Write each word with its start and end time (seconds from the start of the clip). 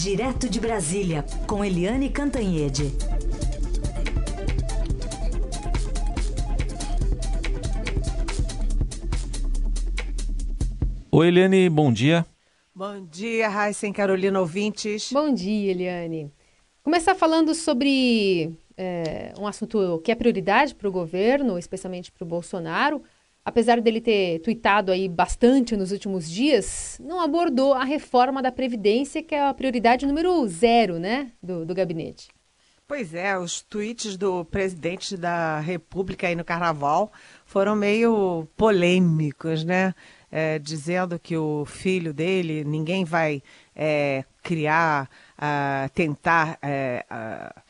Direto 0.00 0.48
de 0.48 0.60
Brasília, 0.60 1.24
com 1.44 1.64
Eliane 1.64 2.08
Cantanhede. 2.08 2.92
Oi, 11.10 11.26
Eliane, 11.26 11.68
bom 11.68 11.92
dia. 11.92 12.24
Bom 12.72 13.04
dia, 13.10 13.48
Raíssen 13.48 13.92
Carolina 13.92 14.38
ouvintes. 14.38 15.10
Bom 15.12 15.34
dia, 15.34 15.72
Eliane. 15.72 16.32
Começar 16.84 17.16
falando 17.16 17.52
sobre 17.52 18.56
é, 18.76 19.32
um 19.36 19.48
assunto 19.48 20.00
que 20.04 20.12
é 20.12 20.14
prioridade 20.14 20.76
para 20.76 20.88
o 20.88 20.92
governo, 20.92 21.58
especialmente 21.58 22.12
para 22.12 22.22
o 22.22 22.28
Bolsonaro. 22.28 23.02
Apesar 23.48 23.80
dele 23.80 23.98
ter 23.98 24.40
tuitado 24.40 24.92
aí 24.92 25.08
bastante 25.08 25.74
nos 25.74 25.90
últimos 25.90 26.30
dias, 26.30 27.00
não 27.02 27.18
abordou 27.18 27.72
a 27.72 27.82
reforma 27.82 28.42
da 28.42 28.52
Previdência, 28.52 29.22
que 29.22 29.34
é 29.34 29.42
a 29.42 29.54
prioridade 29.54 30.04
número 30.04 30.46
zero, 30.46 30.98
né, 30.98 31.32
do, 31.42 31.64
do 31.64 31.74
gabinete. 31.74 32.28
Pois 32.86 33.14
é, 33.14 33.38
os 33.38 33.62
tweets 33.62 34.18
do 34.18 34.44
presidente 34.44 35.16
da 35.16 35.60
República 35.60 36.26
aí 36.26 36.36
no 36.36 36.44
Carnaval 36.44 37.10
foram 37.46 37.74
meio 37.74 38.46
polêmicos, 38.54 39.64
né? 39.64 39.94
É, 40.30 40.58
dizendo 40.58 41.18
que 41.18 41.34
o 41.34 41.64
filho 41.64 42.12
dele, 42.12 42.64
ninguém 42.64 43.02
vai 43.02 43.42
é, 43.74 44.24
criar, 44.42 45.08
uh, 45.38 45.88
tentar 45.94 46.58
uh, 46.58 47.60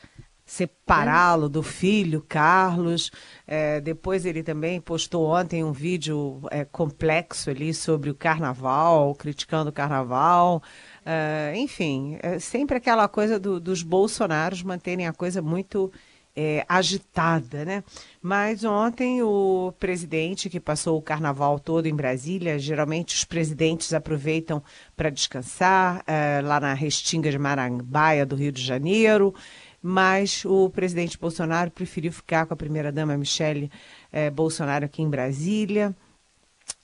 separá-lo 0.49 1.47
do 1.47 1.61
filho, 1.61 2.25
Carlos. 2.27 3.11
É, 3.45 3.79
depois 3.79 4.25
ele 4.25 4.41
também 4.41 4.81
postou 4.81 5.27
ontem 5.27 5.63
um 5.63 5.71
vídeo 5.71 6.41
é, 6.49 6.65
complexo 6.65 7.51
ali 7.51 7.71
sobre 7.71 8.09
o 8.09 8.15
carnaval, 8.15 9.13
criticando 9.13 9.69
o 9.69 9.73
carnaval. 9.73 10.63
É, 11.05 11.53
enfim, 11.55 12.17
é 12.23 12.39
sempre 12.39 12.77
aquela 12.77 13.07
coisa 13.07 13.39
do, 13.39 13.59
dos 13.59 13.83
bolsonaros 13.83 14.63
manterem 14.63 15.05
a 15.05 15.13
coisa 15.13 15.39
muito 15.39 15.91
é, 16.35 16.65
agitada, 16.67 17.63
né? 17.63 17.83
Mas 18.19 18.63
ontem 18.63 19.21
o 19.21 19.71
presidente 19.79 20.49
que 20.49 20.59
passou 20.59 20.97
o 20.97 21.01
carnaval 21.01 21.59
todo 21.59 21.85
em 21.85 21.95
Brasília, 21.95 22.57
geralmente 22.57 23.15
os 23.15 23.23
presidentes 23.23 23.93
aproveitam 23.93 24.63
para 24.97 25.11
descansar 25.11 26.03
é, 26.07 26.41
lá 26.41 26.59
na 26.59 26.73
Restinga 26.73 27.29
de 27.29 27.37
Marambaia 27.37 28.25
do 28.25 28.35
Rio 28.35 28.51
de 28.51 28.63
Janeiro 28.63 29.35
mas 29.81 30.43
o 30.45 30.69
presidente 30.69 31.17
Bolsonaro 31.17 31.71
preferiu 31.71 32.11
ficar 32.11 32.45
com 32.45 32.53
a 32.53 32.57
primeira-dama 32.57 33.17
Michele 33.17 33.71
eh, 34.11 34.29
Bolsonaro 34.29 34.85
aqui 34.85 35.01
em 35.01 35.09
Brasília, 35.09 35.95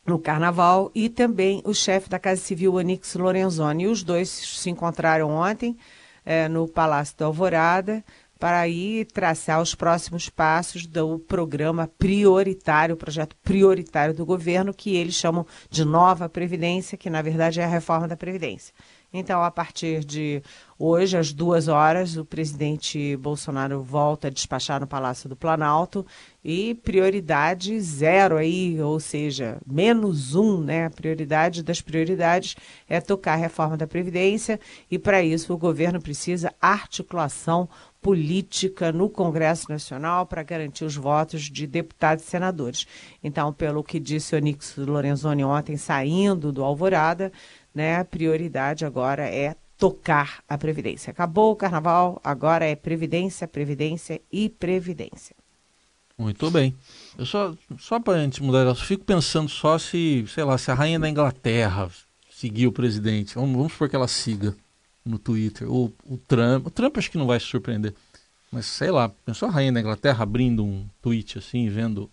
no 0.06 0.20
Carnaval, 0.20 0.92
e 0.94 1.10
também 1.10 1.62
o 1.66 1.74
chefe 1.74 2.10
da 2.10 2.20
Casa 2.20 2.42
Civil, 2.42 2.76
Onix 2.76 3.16
Lorenzoni. 3.16 3.84
E 3.84 3.88
os 3.88 4.04
dois 4.04 4.30
se 4.30 4.70
encontraram 4.70 5.32
ontem 5.32 5.78
eh, 6.26 6.48
no 6.48 6.68
Palácio 6.68 7.18
da 7.18 7.26
Alvorada 7.26 8.04
para 8.40 8.60
aí 8.60 9.06
traçar 9.06 9.62
os 9.62 9.74
próximos 9.74 10.30
passos 10.30 10.86
do 10.86 11.20
programa 11.20 11.90
prioritário, 11.98 12.96
o 12.96 12.98
projeto 12.98 13.36
prioritário 13.38 14.14
do 14.14 14.26
governo, 14.26 14.74
que 14.74 14.96
eles 14.96 15.16
chamam 15.16 15.46
de 15.70 15.86
Nova 15.86 16.28
Previdência, 16.28 16.98
que 16.98 17.10
na 17.10 17.22
verdade 17.22 17.60
é 17.60 17.64
a 17.64 17.68
reforma 17.68 18.08
da 18.08 18.18
Previdência. 18.18 18.74
Então, 19.18 19.42
a 19.42 19.50
partir 19.50 20.04
de 20.04 20.44
hoje, 20.78 21.18
às 21.18 21.32
duas 21.32 21.70
horas, 21.70 22.18
o 22.18 22.26
presidente 22.26 23.16
Bolsonaro 23.16 23.82
volta 23.82 24.28
a 24.28 24.30
despachar 24.30 24.82
no 24.82 24.86
Palácio 24.86 25.30
do 25.30 25.38
Planalto 25.38 26.06
e 26.44 26.76
prioridade 26.76 27.80
zero 27.80 28.36
aí, 28.36 28.78
ou 28.82 29.00
seja, 29.00 29.58
menos 29.66 30.36
um, 30.36 30.60
né? 30.60 30.88
A 30.88 30.90
prioridade 30.90 31.64
das 31.64 31.80
prioridades 31.80 32.58
é 32.90 33.00
tocar 33.00 33.34
a 33.34 33.38
reforma 33.38 33.78
da 33.78 33.88
Previdência 33.88 34.60
e, 34.92 35.00
para 35.00 35.24
isso, 35.24 35.54
o 35.54 35.58
governo 35.58 36.02
precisa 36.02 36.54
articulação 36.60 37.70
política 38.02 38.92
no 38.92 39.10
Congresso 39.10 39.72
Nacional 39.72 40.28
para 40.28 40.44
garantir 40.44 40.84
os 40.84 40.96
votos 40.96 41.44
de 41.44 41.66
deputados 41.66 42.24
e 42.24 42.28
senadores. 42.28 42.86
Então, 43.24 43.52
pelo 43.52 43.84
que 43.84 44.00
disse 44.00 44.36
Onix 44.36 44.76
Lorenzoni 44.78 45.44
ontem, 45.44 45.76
saindo 45.76 46.52
do 46.52 46.64
Alvorada, 46.64 47.32
né? 47.76 47.98
A 47.98 48.06
prioridade 48.06 48.86
agora 48.86 49.28
é 49.28 49.56
tocar 49.78 50.42
a 50.48 50.58
Previdência. 50.58 51.12
Acabou 51.12 51.52
o 51.52 51.56
carnaval, 51.56 52.22
agora 52.24 52.66
é 52.66 52.76
Previdência, 52.76 53.48
Previdência 53.48 54.22
e 54.32 54.50
Previdência. 54.50 55.36
Muito 56.18 56.50
bem. 56.50 56.74
Eu 57.18 57.26
só, 57.26 57.54
só 57.78 58.00
para 58.00 58.14
antes 58.14 58.40
mudar, 58.40 58.60
eu 58.66 58.74
fico 58.74 59.04
pensando 59.04 59.50
só 59.50 59.78
se, 59.78 60.26
sei 60.30 60.46
lá, 60.46 60.58
se 60.58 60.72
a 60.72 60.74
rainha 60.74 60.98
da 60.98 61.10
Inglaterra 61.10 61.92
seguir 62.32 62.68
o 62.68 62.72
presidente, 62.72 63.36
vamos, 63.36 63.56
vamos 63.56 63.74
supor 63.74 63.90
que 63.90 63.96
ela 63.96 64.08
siga 64.08 64.56
no 65.04 65.20
Twitter, 65.20 65.70
ou 65.70 65.94
o 66.06 66.18
Trump, 66.18 66.68
o 66.68 66.72
Trump 66.72 66.98
acho 66.98 67.12
que 67.12 67.18
não 67.18 67.28
vai 67.28 67.40
se 67.40 67.46
surpreender, 67.46 67.94
mas 68.52 68.66
sei 68.66 68.92
lá, 68.92 69.10
pensou 69.10 69.48
a 69.48 69.52
rainha 69.52 69.72
da 69.72 69.80
Inglaterra 69.80 70.24
abrindo 70.24 70.64
um 70.64 70.88
tweet 71.02 71.38
assim, 71.38 71.70
vendo, 71.70 72.10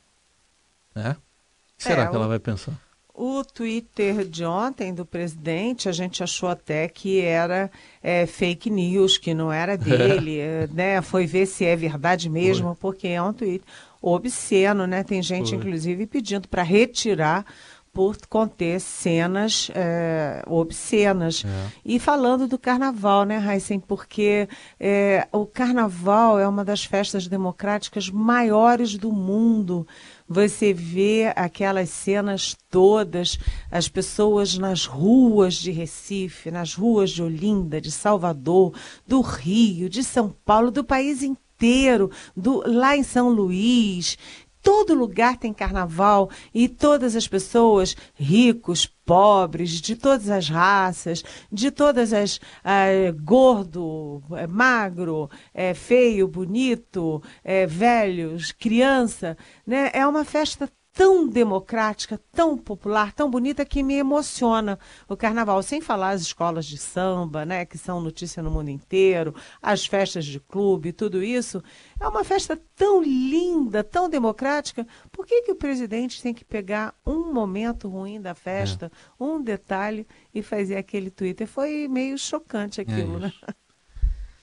né? 0.94 1.12
O 1.12 1.76
que 1.78 1.84
será 1.84 2.02
é, 2.02 2.06
que 2.08 2.14
ela 2.14 2.28
vai 2.28 2.38
pensar? 2.38 2.78
O 3.14 3.44
Twitter 3.44 4.24
de 4.24 4.44
ontem 4.44 4.94
do 4.94 5.04
presidente, 5.04 5.88
a 5.88 5.92
gente 5.92 6.22
achou 6.22 6.48
até 6.48 6.88
que 6.88 7.20
era 7.20 7.70
é, 8.02 8.24
fake 8.24 8.70
news, 8.70 9.18
que 9.18 9.34
não 9.34 9.52
era 9.52 9.76
dele, 9.78 10.38
é. 10.38 10.68
né? 10.72 11.02
Foi 11.02 11.26
ver 11.26 11.46
se 11.46 11.64
é 11.64 11.76
verdade 11.76 12.30
mesmo, 12.30 12.68
Foi. 12.68 12.76
porque 12.80 13.08
é 13.08 13.22
um 13.22 13.32
tweet 13.32 13.62
obsceno, 14.00 14.86
né? 14.86 15.04
Tem 15.04 15.22
gente, 15.22 15.50
Foi. 15.50 15.58
inclusive, 15.58 16.06
pedindo 16.06 16.48
para 16.48 16.62
retirar 16.62 17.44
por 17.92 18.16
conter 18.26 18.80
cenas 18.80 19.70
é, 19.74 20.42
obscenas. 20.46 21.44
É. 21.44 21.68
E 21.84 21.98
falando 21.98 22.48
do 22.48 22.58
carnaval, 22.58 23.24
né, 23.24 23.36
Heisen? 23.38 23.78
Porque 23.78 24.48
é, 24.80 25.28
o 25.30 25.44
carnaval 25.44 26.40
é 26.40 26.48
uma 26.48 26.64
das 26.64 26.84
festas 26.84 27.28
democráticas 27.28 28.08
maiores 28.08 28.96
do 28.96 29.12
mundo. 29.12 29.86
Você 30.32 30.72
vê 30.72 31.30
aquelas 31.36 31.90
cenas 31.90 32.56
todas, 32.70 33.38
as 33.70 33.86
pessoas 33.86 34.56
nas 34.56 34.86
ruas 34.86 35.56
de 35.56 35.70
Recife, 35.70 36.50
nas 36.50 36.74
ruas 36.74 37.10
de 37.10 37.22
Olinda, 37.22 37.78
de 37.78 37.90
Salvador, 37.90 38.72
do 39.06 39.20
Rio, 39.20 39.90
de 39.90 40.02
São 40.02 40.34
Paulo, 40.42 40.70
do 40.70 40.82
país 40.82 41.22
inteiro, 41.22 42.10
do, 42.34 42.62
lá 42.66 42.96
em 42.96 43.02
São 43.02 43.28
Luís, 43.28 44.16
todo 44.62 44.94
lugar 44.94 45.36
tem 45.36 45.52
carnaval 45.52 46.30
e 46.54 46.68
todas 46.68 47.16
as 47.16 47.26
pessoas, 47.26 47.96
ricos, 48.14 48.86
pobres, 48.86 49.80
de 49.80 49.96
todas 49.96 50.30
as 50.30 50.48
raças, 50.48 51.24
de 51.50 51.70
todas 51.70 52.12
as 52.12 52.36
uh, 52.36 53.12
gordo, 53.22 54.22
eh, 54.32 54.46
magro, 54.46 55.28
é, 55.52 55.74
feio, 55.74 56.28
bonito, 56.28 57.20
é, 57.42 57.66
velhos, 57.66 58.52
criança, 58.52 59.36
né? 59.66 59.90
É 59.92 60.06
uma 60.06 60.24
festa 60.24 60.70
tão 60.92 61.26
democrática, 61.26 62.20
tão 62.30 62.56
popular, 62.56 63.12
tão 63.12 63.30
bonita 63.30 63.64
que 63.64 63.82
me 63.82 63.94
emociona 63.94 64.78
o 65.08 65.16
carnaval. 65.16 65.62
Sem 65.62 65.80
falar 65.80 66.10
as 66.10 66.22
escolas 66.22 66.66
de 66.66 66.76
samba, 66.76 67.46
né, 67.46 67.64
que 67.64 67.78
são 67.78 68.00
notícia 68.00 68.42
no 68.42 68.50
mundo 68.50 68.68
inteiro, 68.68 69.34
as 69.60 69.86
festas 69.86 70.24
de 70.24 70.38
clube, 70.38 70.92
tudo 70.92 71.22
isso. 71.22 71.62
É 71.98 72.06
uma 72.06 72.24
festa 72.24 72.60
tão 72.76 73.02
linda, 73.02 73.82
tão 73.82 74.08
democrática. 74.08 74.86
Por 75.10 75.26
que, 75.26 75.42
que 75.42 75.52
o 75.52 75.56
presidente 75.56 76.22
tem 76.22 76.34
que 76.34 76.44
pegar 76.44 76.94
um 77.06 77.32
momento 77.32 77.88
ruim 77.88 78.20
da 78.20 78.34
festa, 78.34 78.86
é. 78.86 79.24
um 79.24 79.40
detalhe, 79.40 80.06
e 80.34 80.42
fazer 80.42 80.76
aquele 80.76 81.10
Twitter? 81.10 81.46
Foi 81.46 81.88
meio 81.88 82.18
chocante 82.18 82.80
é 82.80 82.82
aquilo, 82.82 83.16
é 83.16 83.20
né? 83.20 83.32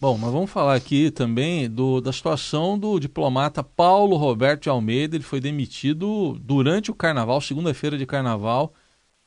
Bom, 0.01 0.17
mas 0.17 0.31
vamos 0.31 0.49
falar 0.49 0.75
aqui 0.75 1.11
também 1.11 1.69
do, 1.69 1.99
da 1.99 2.13
situação 2.13 2.79
do 2.79 2.99
diplomata 2.99 3.61
Paulo 3.61 4.15
Roberto 4.15 4.63
de 4.63 4.69
Almeida. 4.69 5.15
Ele 5.17 5.23
foi 5.23 5.41
demitido 5.41 6.39
durante 6.39 6.89
o 6.89 6.95
carnaval, 6.95 7.41
segunda-feira 7.41 7.97
de 7.97 8.05
carnaval, 8.05 8.73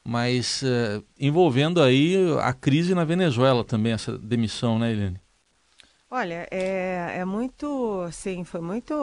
mas 0.04 0.62
uh, 0.62 1.04
envolvendo 1.18 1.82
aí 1.82 2.16
a 2.40 2.54
crise 2.54 2.94
na 2.94 3.04
Venezuela 3.04 3.64
também, 3.64 3.92
essa 3.92 4.16
demissão, 4.18 4.78
né, 4.78 4.92
Helene? 4.92 5.20
Olha, 6.10 6.46
é, 6.50 7.20
é 7.20 7.24
muito, 7.24 8.06
sim, 8.12 8.44
foi 8.44 8.60
muito, 8.60 8.94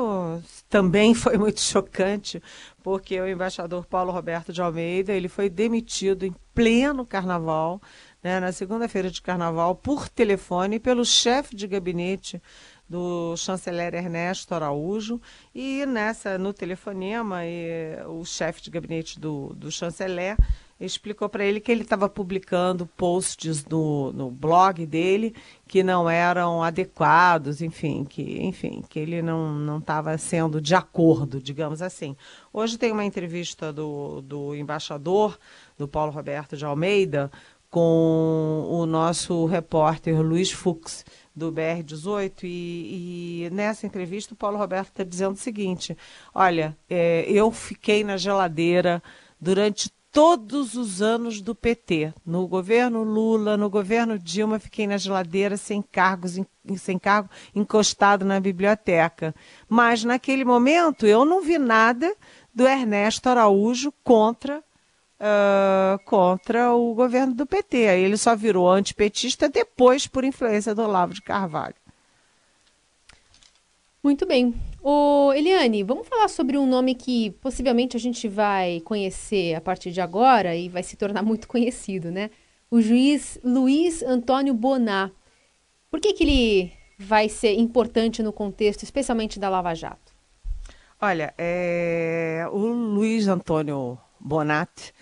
também 0.69 1.15
foi 1.15 1.37
muito 1.37 1.59
chocante, 1.59 2.41
porque 2.83 3.19
o 3.19 3.27
embaixador 3.27 3.85
Paulo 3.87 4.11
Roberto 4.11 4.53
de 4.53 4.61
Almeida, 4.61 5.11
ele 5.11 5.27
foi 5.27 5.49
demitido 5.49 6.23
em 6.23 6.33
pleno 6.53 7.03
carnaval, 7.05 7.81
né, 8.23 8.39
na 8.39 8.51
segunda-feira 8.51 9.09
de 9.09 9.21
carnaval, 9.21 9.75
por 9.75 10.09
telefone, 10.09 10.79
pelo 10.79 11.05
chefe 11.05 11.55
de 11.55 11.67
gabinete 11.67 12.41
do 12.89 13.37
chanceler 13.37 13.93
Ernesto 13.93 14.55
Araújo 14.55 15.21
e 15.53 15.85
nessa 15.85 16.39
no 16.39 16.51
telefonema 16.51 17.45
e, 17.45 17.97
o 18.07 18.25
chefe 18.25 18.63
de 18.63 18.71
gabinete 18.71 19.19
do, 19.19 19.53
do 19.55 19.71
chanceler 19.71 20.35
explicou 20.79 21.29
para 21.29 21.43
ele 21.43 21.59
que 21.59 21.71
ele 21.71 21.83
estava 21.83 22.09
publicando 22.09 22.87
posts 22.87 23.63
no, 23.65 24.11
no 24.13 24.31
blog 24.31 24.85
dele 24.87 25.35
que 25.67 25.83
não 25.83 26.09
eram 26.09 26.63
adequados, 26.63 27.61
enfim, 27.61 28.05
que 28.05 28.41
enfim 28.41 28.83
que 28.89 28.97
ele 28.97 29.21
não 29.21 29.53
não 29.53 29.77
estava 29.77 30.17
sendo 30.17 30.59
de 30.59 30.73
acordo, 30.73 31.39
digamos 31.39 31.83
assim. 31.83 32.15
Hoje 32.51 32.77
tem 32.77 32.91
uma 32.91 33.05
entrevista 33.05 33.71
do, 33.71 34.21
do 34.21 34.55
embaixador 34.55 35.37
do 35.77 35.87
Paulo 35.87 36.11
Roberto 36.11 36.57
de 36.57 36.65
Almeida 36.65 37.29
com 37.69 38.65
o 38.69 38.85
nosso 38.85 39.45
repórter 39.45 40.21
Luiz 40.21 40.51
Fux, 40.51 41.05
do 41.35 41.51
BR-18, 41.51 42.43
e, 42.43 43.45
e, 43.45 43.49
nessa 43.51 43.85
entrevista 43.85 44.33
o 44.33 44.37
Paulo 44.37 44.57
Roberto 44.57 44.89
está 44.89 45.03
dizendo 45.03 45.33
o 45.33 45.39
seguinte: 45.39 45.97
olha, 46.33 46.77
é, 46.89 47.25
eu 47.27 47.51
fiquei 47.51 48.03
na 48.03 48.17
geladeira 48.17 49.01
durante 49.39 49.89
todos 50.11 50.75
os 50.75 51.01
anos 51.01 51.41
do 51.41 51.53
PT. 51.53 52.13
No 52.25 52.47
governo 52.47 53.03
Lula, 53.03 53.55
no 53.55 53.69
governo 53.69 54.17
Dilma, 54.17 54.59
fiquei 54.59 54.87
na 54.87 54.97
geladeira 54.97 55.55
sem 55.55 55.81
cargos, 55.81 56.39
sem 56.77 56.97
cargo, 56.97 57.29
encostado 57.55 58.25
na 58.25 58.39
biblioteca. 58.39 59.33
Mas 59.67 60.03
naquele 60.03 60.43
momento 60.43 61.05
eu 61.05 61.23
não 61.23 61.41
vi 61.41 61.57
nada 61.57 62.13
do 62.53 62.67
Ernesto 62.67 63.29
Araújo 63.29 63.93
contra 64.03 64.63
Uh, 65.19 65.99
contra 66.05 66.71
o 66.71 66.93
governo 66.93 67.33
do 67.33 67.45
PT. 67.45 67.89
Aí 67.89 68.03
ele 68.03 68.15
só 68.15 68.35
virou 68.37 68.69
antipetista 68.69 69.49
depois 69.49 70.07
por 70.07 70.23
influência 70.23 70.73
do 70.73 70.81
Olavo 70.81 71.13
de 71.13 71.21
Carvalho. 71.21 71.75
Muito 74.01 74.25
bem. 74.25 74.55
Ô, 74.81 75.33
Eliane, 75.33 75.83
vamos 75.83 76.07
falar 76.07 76.29
sobre 76.29 76.57
um 76.57 76.65
nome 76.65 76.95
que 76.95 77.31
possivelmente 77.41 77.97
a 77.97 77.99
gente 77.99 78.29
vai 78.29 78.79
conhecer 78.85 79.55
a 79.55 79.61
partir 79.61 79.91
de 79.91 79.99
agora 79.99 80.55
e 80.55 80.69
vai 80.69 80.83
se 80.83 80.95
tornar 80.95 81.21
muito 81.21 81.47
conhecido, 81.49 82.09
né? 82.09 82.29
O 82.71 82.81
juiz 82.81 83.37
Luiz 83.43 84.01
Antônio 84.01 84.53
Bonar. 84.53 85.11
Por 85.91 85.99
que, 85.99 86.13
que 86.13 86.23
ele 86.23 86.71
vai 86.97 87.27
ser 87.27 87.55
importante 87.55 88.23
no 88.23 88.31
contexto, 88.31 88.83
especialmente 88.83 89.37
da 89.37 89.49
Lava 89.49 89.73
Jato? 89.75 90.13
Olha, 91.01 91.33
é... 91.37 92.45
o 92.51 92.57
Luiz 92.57 93.27
Antônio 93.27 93.97
Bonatti, 94.29 94.93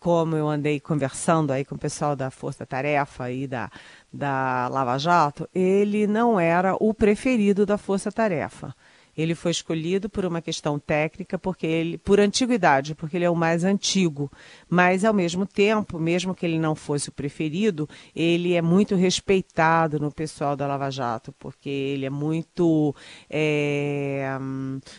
como 0.00 0.34
eu 0.34 0.48
andei 0.48 0.80
conversando 0.80 1.52
aí 1.52 1.64
com 1.64 1.76
o 1.76 1.78
pessoal 1.78 2.16
da 2.16 2.32
Força 2.32 2.66
Tarefa 2.66 3.30
e 3.30 3.46
da, 3.46 3.70
da 4.12 4.66
Lava 4.66 4.98
Jato, 4.98 5.48
ele 5.54 6.08
não 6.08 6.40
era 6.40 6.74
o 6.80 6.92
preferido 6.92 7.64
da 7.64 7.78
Força 7.78 8.10
Tarefa. 8.10 8.74
Ele 9.16 9.34
foi 9.34 9.50
escolhido 9.50 10.08
por 10.08 10.24
uma 10.24 10.40
questão 10.40 10.78
técnica, 10.78 11.38
porque 11.38 11.66
ele, 11.66 11.98
por 11.98 12.18
antiguidade, 12.18 12.94
porque 12.94 13.16
ele 13.16 13.24
é 13.24 13.30
o 13.30 13.36
mais 13.36 13.64
antigo. 13.64 14.30
Mas, 14.68 15.04
ao 15.04 15.12
mesmo 15.12 15.46
tempo, 15.46 15.98
mesmo 15.98 16.34
que 16.34 16.46
ele 16.46 16.58
não 16.58 16.74
fosse 16.74 17.08
o 17.08 17.12
preferido, 17.12 17.88
ele 18.14 18.54
é 18.54 18.62
muito 18.62 18.94
respeitado 18.94 20.00
no 20.00 20.10
pessoal 20.10 20.56
da 20.56 20.66
Lava 20.66 20.90
Jato, 20.90 21.32
porque 21.38 21.68
ele 21.68 22.06
é 22.06 22.10
muito, 22.10 22.94
é, 23.28 24.26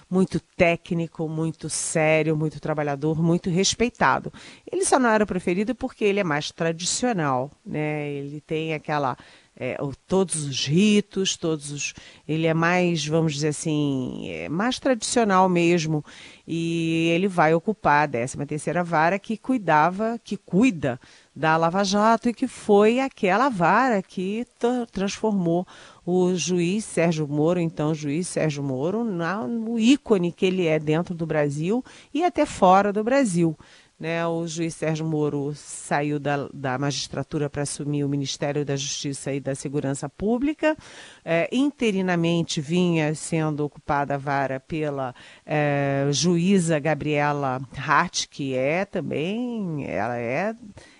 muito 0.10 0.40
técnico, 0.40 1.28
muito 1.28 1.70
sério, 1.70 2.38
muito 2.38 2.60
trabalhador, 2.60 3.22
muito 3.22 3.50
respeitado. 3.50 4.32
Ele 4.72 4.86
só 4.86 5.00
não 5.00 5.10
era 5.10 5.24
o 5.24 5.28
preferido 5.28 5.74
porque 5.74 6.04
ele 6.06 6.20
é 6.20 6.24
mais 6.24 6.52
tradicional, 6.52 7.52
né? 7.66 8.10
Ele 8.12 8.42
tem 8.42 8.74
aquela 8.74 9.18
é, 9.56 9.78
todos 10.08 10.46
os 10.46 10.66
ritos, 10.66 11.38
todos 11.38 11.72
os. 11.72 11.94
Ele 12.28 12.48
é 12.48 12.54
mais, 12.54 13.06
vamos 13.06 13.36
dizer 13.36 13.50
assim, 13.50 14.28
é 14.30 14.50
mais 14.50 14.80
tradicional 14.80 15.48
mesmo. 15.48 16.04
E 16.48 17.10
ele 17.14 17.28
vai 17.28 17.54
ocupar 17.54 18.06
a 18.06 18.08
13 18.08 18.46
terceira 18.46 18.84
vara 18.84 19.20
que 19.20 19.38
cuidava, 19.38 20.20
que 20.24 20.36
cuida 20.36 21.00
da 21.36 21.56
Lava 21.56 21.84
Jato 21.84 22.30
e 22.30 22.34
que 22.34 22.48
foi 22.48 23.00
aquela 23.00 23.50
vara 23.50 24.02
que 24.02 24.46
transformou 24.92 25.66
o 26.06 26.36
juiz 26.36 26.84
Sérgio 26.84 27.28
Moro, 27.28 27.60
então 27.60 27.96
juiz 27.96 28.28
Sérgio 28.28 28.62
Moro, 28.62 29.04
no 29.04 29.80
ícone 29.80 30.32
que 30.32 30.46
ele 30.46 30.68
é 30.68 30.78
dentro 30.78 31.16
do 31.16 31.26
Brasil 31.26 31.84
e 32.14 32.24
até 32.24 32.46
fora 32.46 32.92
do 32.92 33.04
Brasil. 33.04 33.58
Né, 34.00 34.26
o 34.26 34.46
juiz 34.48 34.74
Sérgio 34.74 35.06
Moro 35.06 35.54
saiu 35.56 36.20
da, 36.20 36.50
da 36.52 36.78
magistratura 36.78 37.50
para 37.50 37.62
assumir 37.62 38.04
o 38.04 38.10
Ministério 38.10 38.66
da 38.66 38.76
Justiça 38.76 39.32
e 39.32 39.40
da 39.40 39.54
Segurança 39.56 40.10
Pública. 40.10 40.76
É, 41.24 41.48
interinamente 41.52 42.60
vinha 42.60 43.14
sendo 43.14 43.64
ocupada 43.64 44.16
a 44.16 44.18
vara 44.18 44.60
pela 44.60 45.14
é, 45.46 46.08
juíza 46.12 46.80
Gabriela 46.80 47.62
Hart, 47.78 48.26
que 48.30 48.56
é 48.56 48.84
também, 48.84 49.86
ela 49.88 50.18
é, 50.18 50.56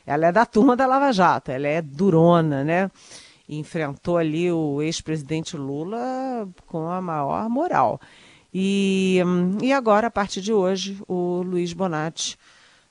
ela 0.06 0.28
é 0.28 0.32
da 0.32 0.46
turma 0.46 0.76
da 0.76 0.86
Lava 0.86 1.12
Jato, 1.12 1.52
ela 1.52 1.68
é 1.68 1.82
durona, 1.82 2.64
né? 2.64 2.92
Enfrentou 3.50 4.18
ali 4.18 4.52
o 4.52 4.82
ex-presidente 4.82 5.58
Lula 5.58 6.48
com 6.68 6.90
a 6.90 7.02
maior 7.02 7.50
moral. 7.50 8.00
E, 8.54 9.20
e 9.62 9.74
agora, 9.74 10.08
a 10.08 10.12
partir 10.12 10.40
de 10.40 10.54
hoje, 10.54 11.02
o 11.08 11.42
Luiz 11.42 11.74
Bonatti 11.74 12.38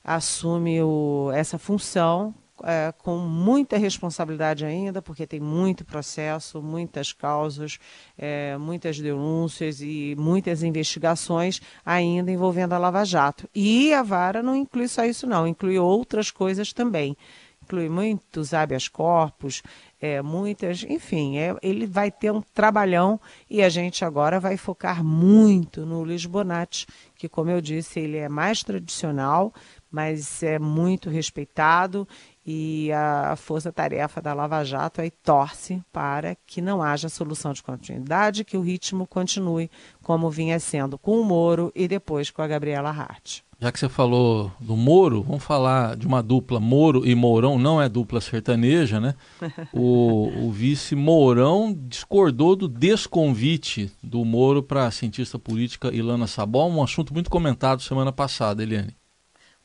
assume 0.03 0.81
o, 0.81 1.31
essa 1.33 1.57
função 1.57 2.33
é, 2.63 2.93
com 2.97 3.17
muita 3.17 3.77
responsabilidade 3.77 4.65
ainda, 4.65 5.01
porque 5.01 5.27
tem 5.27 5.39
muito 5.39 5.83
processo, 5.83 6.61
muitas 6.61 7.11
causas, 7.11 7.77
é, 8.17 8.57
muitas 8.57 8.99
denúncias 8.99 9.81
e 9.81 10.15
muitas 10.17 10.63
investigações 10.63 11.61
ainda 11.85 12.31
envolvendo 12.31 12.73
a 12.73 12.77
Lava 12.77 13.03
Jato. 13.03 13.49
E 13.53 13.93
a 13.93 14.03
vara 14.03 14.43
não 14.43 14.55
inclui 14.55 14.87
só 14.87 15.05
isso, 15.05 15.27
não, 15.27 15.47
inclui 15.47 15.77
outras 15.77 16.31
coisas 16.31 16.73
também. 16.73 17.17
Inclui 17.63 17.87
muitos 17.87 18.53
habeas 18.53 18.89
corpus, 18.89 19.63
é, 19.99 20.21
muitas, 20.21 20.83
enfim, 20.83 21.37
é, 21.37 21.55
ele 21.63 21.85
vai 21.85 22.11
ter 22.11 22.29
um 22.29 22.41
trabalhão 22.41 23.17
e 23.49 23.63
a 23.63 23.69
gente 23.69 24.03
agora 24.03 24.37
vai 24.37 24.57
focar 24.57 25.01
muito 25.01 25.85
no 25.85 26.03
Luiz 26.03 26.25
Bonatti, 26.25 26.85
que, 27.15 27.29
como 27.29 27.49
eu 27.49 27.61
disse, 27.61 28.01
ele 28.01 28.17
é 28.17 28.27
mais 28.27 28.63
tradicional, 28.63 29.53
mas 29.93 30.41
é 30.41 30.57
muito 30.57 31.07
respeitado 31.07 32.07
e 32.43 32.91
a 32.91 33.35
força-tarefa 33.35 34.19
da 34.19 34.33
Lava 34.33 34.63
Jato 34.63 35.01
aí 35.01 35.11
torce 35.11 35.83
para 35.93 36.35
que 36.47 36.61
não 36.61 36.81
haja 36.81 37.07
solução 37.09 37.53
de 37.53 37.61
continuidade, 37.61 38.43
que 38.43 38.57
o 38.57 38.61
ritmo 38.61 39.05
continue 39.05 39.69
como 40.01 40.31
vinha 40.31 40.59
sendo 40.59 40.97
com 40.97 41.21
o 41.21 41.23
Moro 41.23 41.71
e 41.75 41.87
depois 41.87 42.31
com 42.31 42.41
a 42.41 42.47
Gabriela 42.47 42.89
Hart. 42.89 43.41
Já 43.59 43.71
que 43.71 43.79
você 43.79 43.87
falou 43.87 44.51
do 44.59 44.75
Moro, 44.75 45.21
vamos 45.21 45.43
falar 45.43 45.95
de 45.95 46.07
uma 46.07 46.23
dupla 46.23 46.59
Moro 46.59 47.07
e 47.07 47.13
Mourão, 47.13 47.59
não 47.59 47.79
é 47.79 47.87
dupla 47.87 48.19
sertaneja, 48.19 48.99
né? 48.99 49.13
O, 49.71 50.47
o 50.47 50.51
vice 50.51 50.95
Mourão 50.95 51.73
discordou 51.73 52.55
do 52.55 52.67
desconvite 52.67 53.91
do 54.01 54.25
Moro 54.25 54.61
para 54.63 54.87
a 54.87 54.91
cientista 54.91 55.37
política 55.37 55.93
Ilana 55.93 56.27
Sabol, 56.27 56.69
um 56.69 56.83
assunto 56.83 57.13
muito 57.13 57.29
comentado 57.29 57.81
semana 57.81 58.11
passada, 58.11 58.63
Eliane. 58.63 58.95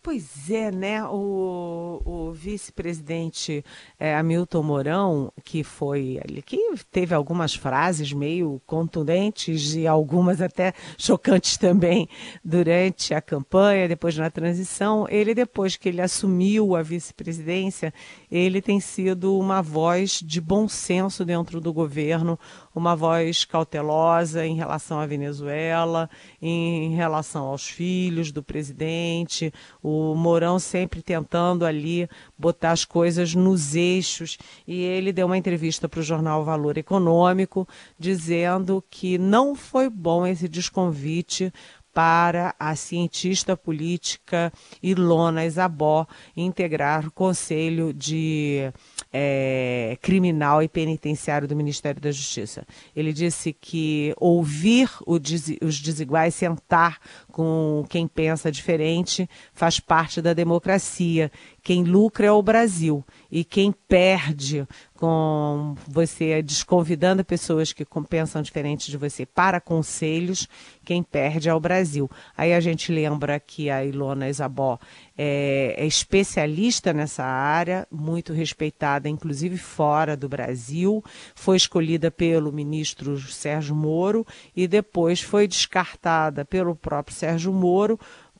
Pois 0.01 0.49
é, 0.49 0.71
né? 0.71 1.05
O, 1.05 2.01
o 2.05 2.33
vice-presidente 2.33 3.65
é, 3.99 4.15
Hamilton 4.15 4.63
Mourão, 4.63 5.33
que 5.45 5.65
foi 5.65 6.21
ali, 6.25 6.41
que 6.41 6.57
teve 6.91 7.15
algumas 7.15 7.55
frases 7.55 8.13
meio 8.13 8.63
contundentes 8.65 9.75
e 9.75 9.87
algumas 9.87 10.41
até 10.41 10.73
chocantes 10.97 11.57
também 11.59 12.09
durante 12.45 13.13
a 13.13 13.21
campanha, 13.21 13.89
depois 13.89 14.17
na 14.17 14.31
transição, 14.31 15.07
ele 15.11 15.35
depois 15.35 15.77
que 15.77 15.89
ele 15.89 16.01
assumiu 16.01 16.77
a 16.77 16.83
vice-presidência, 16.83 17.93
ele 18.31 18.63
tem 18.63 18.79
sido 18.79 19.37
uma 19.37 19.61
voz 19.61 20.21
de 20.25 20.41
bom 20.41 20.69
senso 20.69 21.25
dentro 21.25 21.61
do 21.61 21.73
governo, 21.73 22.39
uma 22.79 22.97
voz 22.97 23.45
cautelosa 23.45 24.47
em 24.47 24.55
relação 24.55 24.99
à 25.01 25.07
Venezuela, 25.07 26.09
em 26.41 26.95
relação 26.95 27.47
aos 27.47 27.69
filhos 27.69 28.33
do 28.33 28.43
presidente, 28.43 29.53
o 29.83 30.15
Mourão 30.15 30.59
sempre 30.59 31.03
tentando 31.03 31.67
ali 31.67 32.09
botar 32.39 32.71
as 32.71 32.85
coisas 32.85 33.35
nos 33.35 33.75
eixos. 33.75 34.39
E 34.67 34.81
ele 34.81 35.13
deu 35.13 35.27
uma 35.27 35.37
entrevista 35.37 35.89
para 35.89 36.01
o 36.01 36.03
jornal 36.03 36.45
Valor 36.45 36.79
Econômico, 36.79 37.69
dizendo 37.99 38.83
que 38.89 39.19
não 39.19 39.55
foi 39.55 39.91
bom 39.91 40.27
esse 40.27 40.49
desconvite 40.49 41.53
para 41.93 42.55
a 42.61 42.77
cientista 42.77 43.57
política 43.57 44.53
Ilona 44.81 45.45
Isabó 45.45 46.07
integrar 46.37 47.05
o 47.05 47.11
Conselho 47.11 47.93
de 47.93 48.73
é, 49.13 49.97
Criminal 50.03 50.63
e 50.63 50.69
Penitenciário 50.69 51.49
do 51.49 51.57
Ministério 51.57 52.01
da 52.01 52.11
Justiça. 52.11 52.67
Ele 52.95 53.13
disse 53.13 53.53
que 53.53 54.15
ouvir 54.19 54.91
os 55.07 55.81
desiguais, 55.81 56.35
sentar 56.35 56.99
com 57.31 57.85
quem 57.89 58.07
pensa 58.07 58.51
diferente, 58.51 59.29
faz 59.53 59.81
parte 59.81 60.21
da 60.21 60.33
democracia. 60.33 61.31
Quem 61.63 61.85
lucra 61.85 62.27
é 62.27 62.33
o 62.33 62.43
Brasil 62.43 63.05
e 63.31 63.45
quem 63.45 63.73
perde 63.73 64.67
com 64.99 65.77
você 65.87 66.43
desconvidando 66.43 67.25
pessoas 67.25 67.73
que 67.73 67.87
pensam 68.09 68.43
diferente 68.43 68.91
de 68.91 68.97
você 68.97 69.25
para 69.25 69.61
conselhos, 69.61 70.49
quem 70.85 71.05
perde 71.05 71.49
é 71.49 71.55
o 71.55 71.61
Brasil. 71.61 72.11
Aí 72.37 72.53
a 72.53 72.59
gente 72.59 72.91
lembra 72.91 73.39
que 73.39 73.71
a 73.71 73.85
Ilona 73.85 74.29
Isabó 74.29 74.79
é, 75.17 75.75
é 75.77 75.87
especialista 75.87 76.93
nessa 76.93 77.25
área, 77.25 77.87
muito 77.93 78.33
respeitada, 78.33 79.09
inclusive 79.09 79.57
fora 79.57 80.17
do 80.17 80.29
Brasil, 80.29 81.05
foi 81.35 81.57
escolhida 81.57 82.11
pelo 82.11 82.53
ministro 82.53 83.19
Sérgio 83.21 83.77
Moro 83.77 84.27
e 84.57 84.67
depois 84.67 85.21
foi 85.21 85.47
descartada 85.47 86.45
pelo 86.45 86.75
próprio 86.75 87.15
Sérgio 87.15 87.53
Moro 87.53 87.99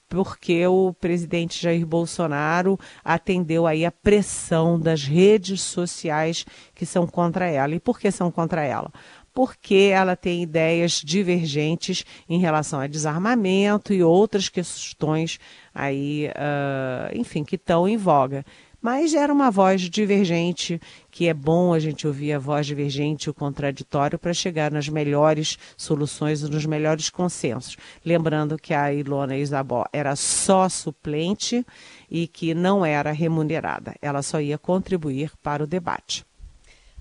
porque 0.09 0.67
o 0.67 0.95
presidente 0.95 1.63
Jair 1.63 1.87
Bolsonaro 1.87 2.79
atendeu 3.05 3.67
aí 3.67 3.85
a 3.85 3.93
pressão 3.93 4.81
das 4.81 5.05
redes 5.05 5.61
sociais 5.61 6.47
que 6.75 6.87
são 6.87 7.07
contra 7.07 7.47
ela. 7.47 7.75
E 7.75 7.81
por 7.81 7.99
que 7.99 8.11
são 8.11 8.31
contra 8.31 8.65
ela? 8.65 8.91
Porque 9.35 9.91
ela 9.93 10.17
tem 10.17 10.43
ideias 10.43 11.03
divergentes 11.05 12.05
em 12.29 12.41
relação 12.41 12.81
a 12.81 12.87
desarmamento 12.87 13.93
e 13.93 14.03
outras 14.03 14.49
questões 14.49 15.39
aí, 15.75 16.29
uh, 16.29 17.17
enfim, 17.17 17.45
que 17.45 17.55
estão 17.57 17.87
em 17.87 17.97
voga 17.97 18.45
mas 18.81 19.13
era 19.15 19.33
uma 19.33 19.51
voz 19.51 19.83
divergente, 19.83 20.81
que 21.11 21.29
é 21.29 21.35
bom 21.35 21.73
a 21.73 21.79
gente 21.79 22.07
ouvir 22.07 22.33
a 22.33 22.39
voz 22.39 22.67
divergente, 22.67 23.29
o 23.29 23.35
contraditório, 23.35 24.19
para 24.19 24.33
chegar 24.33 24.71
nas 24.71 24.89
melhores 24.89 25.59
soluções 25.77 26.43
nos 26.43 26.65
melhores 26.65 27.11
consensos. 27.11 27.77
Lembrando 28.05 28.57
que 28.57 28.73
a 28.73 28.93
Ilona 28.93 29.37
Isabó 29.37 29.85
era 29.93 30.15
só 30.15 30.69
suplente 30.69 31.67
e 32.11 32.27
que 32.27 32.55
não 32.55 32.85
era 32.85 33.11
remunerada, 33.11 33.95
ela 34.01 34.23
só 34.23 34.41
ia 34.41 34.57
contribuir 34.57 35.33
para 35.43 35.65
o 35.65 35.67
debate. 35.67 36.25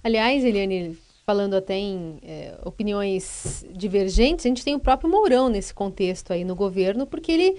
Aliás, 0.03 0.43
Eliane, 0.43 0.97
falando 1.25 1.55
até 1.55 1.75
em 1.75 2.19
é, 2.23 2.57
opiniões 2.63 3.65
divergentes, 3.71 4.45
a 4.45 4.49
gente 4.49 4.63
tem 4.63 4.75
o 4.75 4.79
próprio 4.79 5.09
Mourão 5.09 5.49
nesse 5.49 5.73
contexto 5.73 6.31
aí 6.31 6.43
no 6.45 6.55
governo, 6.55 7.05
porque 7.05 7.31
ele 7.31 7.57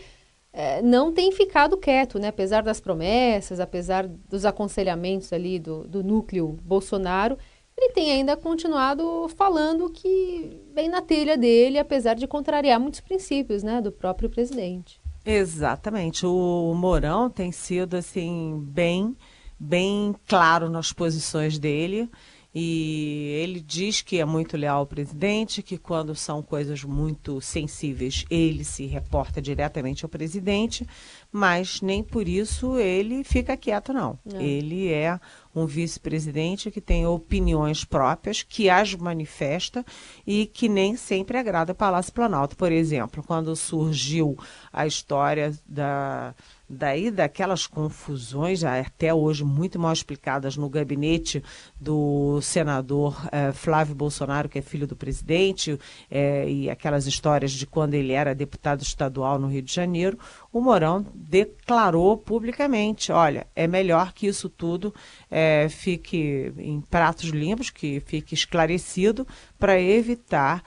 é, 0.59 0.83
não 0.83 1.13
tem 1.13 1.31
ficado 1.31 1.77
quieto, 1.77 2.19
né? 2.19 2.27
apesar 2.27 2.65
das 2.65 2.81
promessas, 2.81 3.61
apesar 3.61 4.09
dos 4.09 4.45
aconselhamentos 4.45 5.33
ali 5.33 5.57
do, 5.57 5.87
do 5.87 6.03
núcleo 6.03 6.57
Bolsonaro, 6.65 7.39
ele 7.77 7.93
tem 7.93 8.11
ainda 8.11 8.37
continuado 8.37 9.29
falando 9.37 9.89
que 9.89 10.61
vem 10.75 10.89
na 10.89 11.01
telha 11.01 11.39
dele, 11.39 11.79
apesar 11.79 12.15
de 12.15 12.27
contrariar 12.27 12.81
muitos 12.81 12.99
princípios 12.99 13.63
né, 13.63 13.81
do 13.81 13.93
próprio 13.93 14.29
presidente. 14.29 15.01
Exatamente. 15.25 16.27
O 16.27 16.75
Mourão 16.75 17.31
tem 17.31 17.53
sido 17.53 17.95
assim 17.95 18.59
bem, 18.61 19.17
bem 19.61 20.13
claro 20.27 20.69
nas 20.69 20.93
posições 20.93 21.57
dele. 21.57 22.11
E 22.55 23.39
ele 23.43 23.61
diz 23.61 24.01
que 24.01 24.19
é 24.19 24.25
muito 24.25 24.57
leal 24.57 24.79
ao 24.79 24.87
presidente, 24.87 25.63
que 25.63 25.77
quando 25.77 26.15
são 26.15 26.43
coisas 26.43 26.83
muito 26.83 27.41
sensíveis, 27.41 28.25
ele 28.31 28.65
se 28.65 28.87
reporta 28.87 29.41
diretamente 29.41 30.05
ao 30.05 30.09
presidente, 30.09 30.87
mas 31.31 31.81
nem 31.81 32.03
por 32.03 32.27
isso 32.27 32.79
ele 32.79 33.23
fica 33.23 33.57
quieto, 33.57 33.93
não. 33.93 34.19
não. 34.25 34.41
Ele 34.41 34.91
é 34.91 35.19
um 35.55 35.67
vice-presidente 35.67 36.71
que 36.71 36.81
tem 36.81 37.07
opiniões 37.07 37.85
próprias, 37.85 38.43
que 38.43 38.71
as 38.71 38.95
manifesta 38.95 39.85
e 40.27 40.47
que 40.47 40.69
nem 40.69 40.97
sempre 40.97 41.37
agrada 41.37 41.73
o 41.73 41.75
Palácio 41.75 42.13
Planalto. 42.13 42.57
Por 42.57 42.73
exemplo, 42.73 43.23
quando 43.23 43.55
surgiu 43.57 44.39
a 44.73 44.87
história 44.87 45.53
da 45.67 46.35
daí 46.69 47.11
daquelas 47.11 47.67
confusões, 47.67 48.63
até 48.63 49.15
hoje 49.15 49.43
muito 49.43 49.79
mal 49.79 49.93
explicadas 49.93 50.57
no 50.57 50.69
gabinete 50.69 51.43
do 51.81 52.41
senador 52.43 53.17
eh, 53.33 53.53
Flávio 53.53 53.95
Bolsonaro, 53.95 54.49
que 54.49 54.59
é 54.59 54.63
filho 54.63 54.87
do 54.87 54.95
presidente, 54.95 55.79
eh, 56.11 56.49
e 56.49 56.71
aquelas 56.71 57.07
histórias 57.07 57.53
de 57.53 57.67
quando 57.67 57.95
ele 57.95 58.13
era 58.13 58.35
deputado 58.35 58.83
estadual 58.83 59.39
no 59.39 59.49
Rio 59.49 59.63
de 59.63 59.73
Janeiro, 59.73 60.19
o 60.59 60.63
Mourão 60.63 61.05
declarou 61.15 62.17
publicamente: 62.17 63.13
olha, 63.13 63.47
é 63.55 63.67
melhor 63.67 64.13
que 64.13 64.27
isso 64.27 64.49
tudo 64.49 64.95
eh, 65.31 65.69
fique 65.71 66.53
em 66.59 66.81
pratos 66.81 67.31
limpos, 67.31 67.71
que 67.71 68.01
fique 68.01 68.35
esclarecido, 68.35 69.27
para 69.59 69.81
evitar 69.81 70.63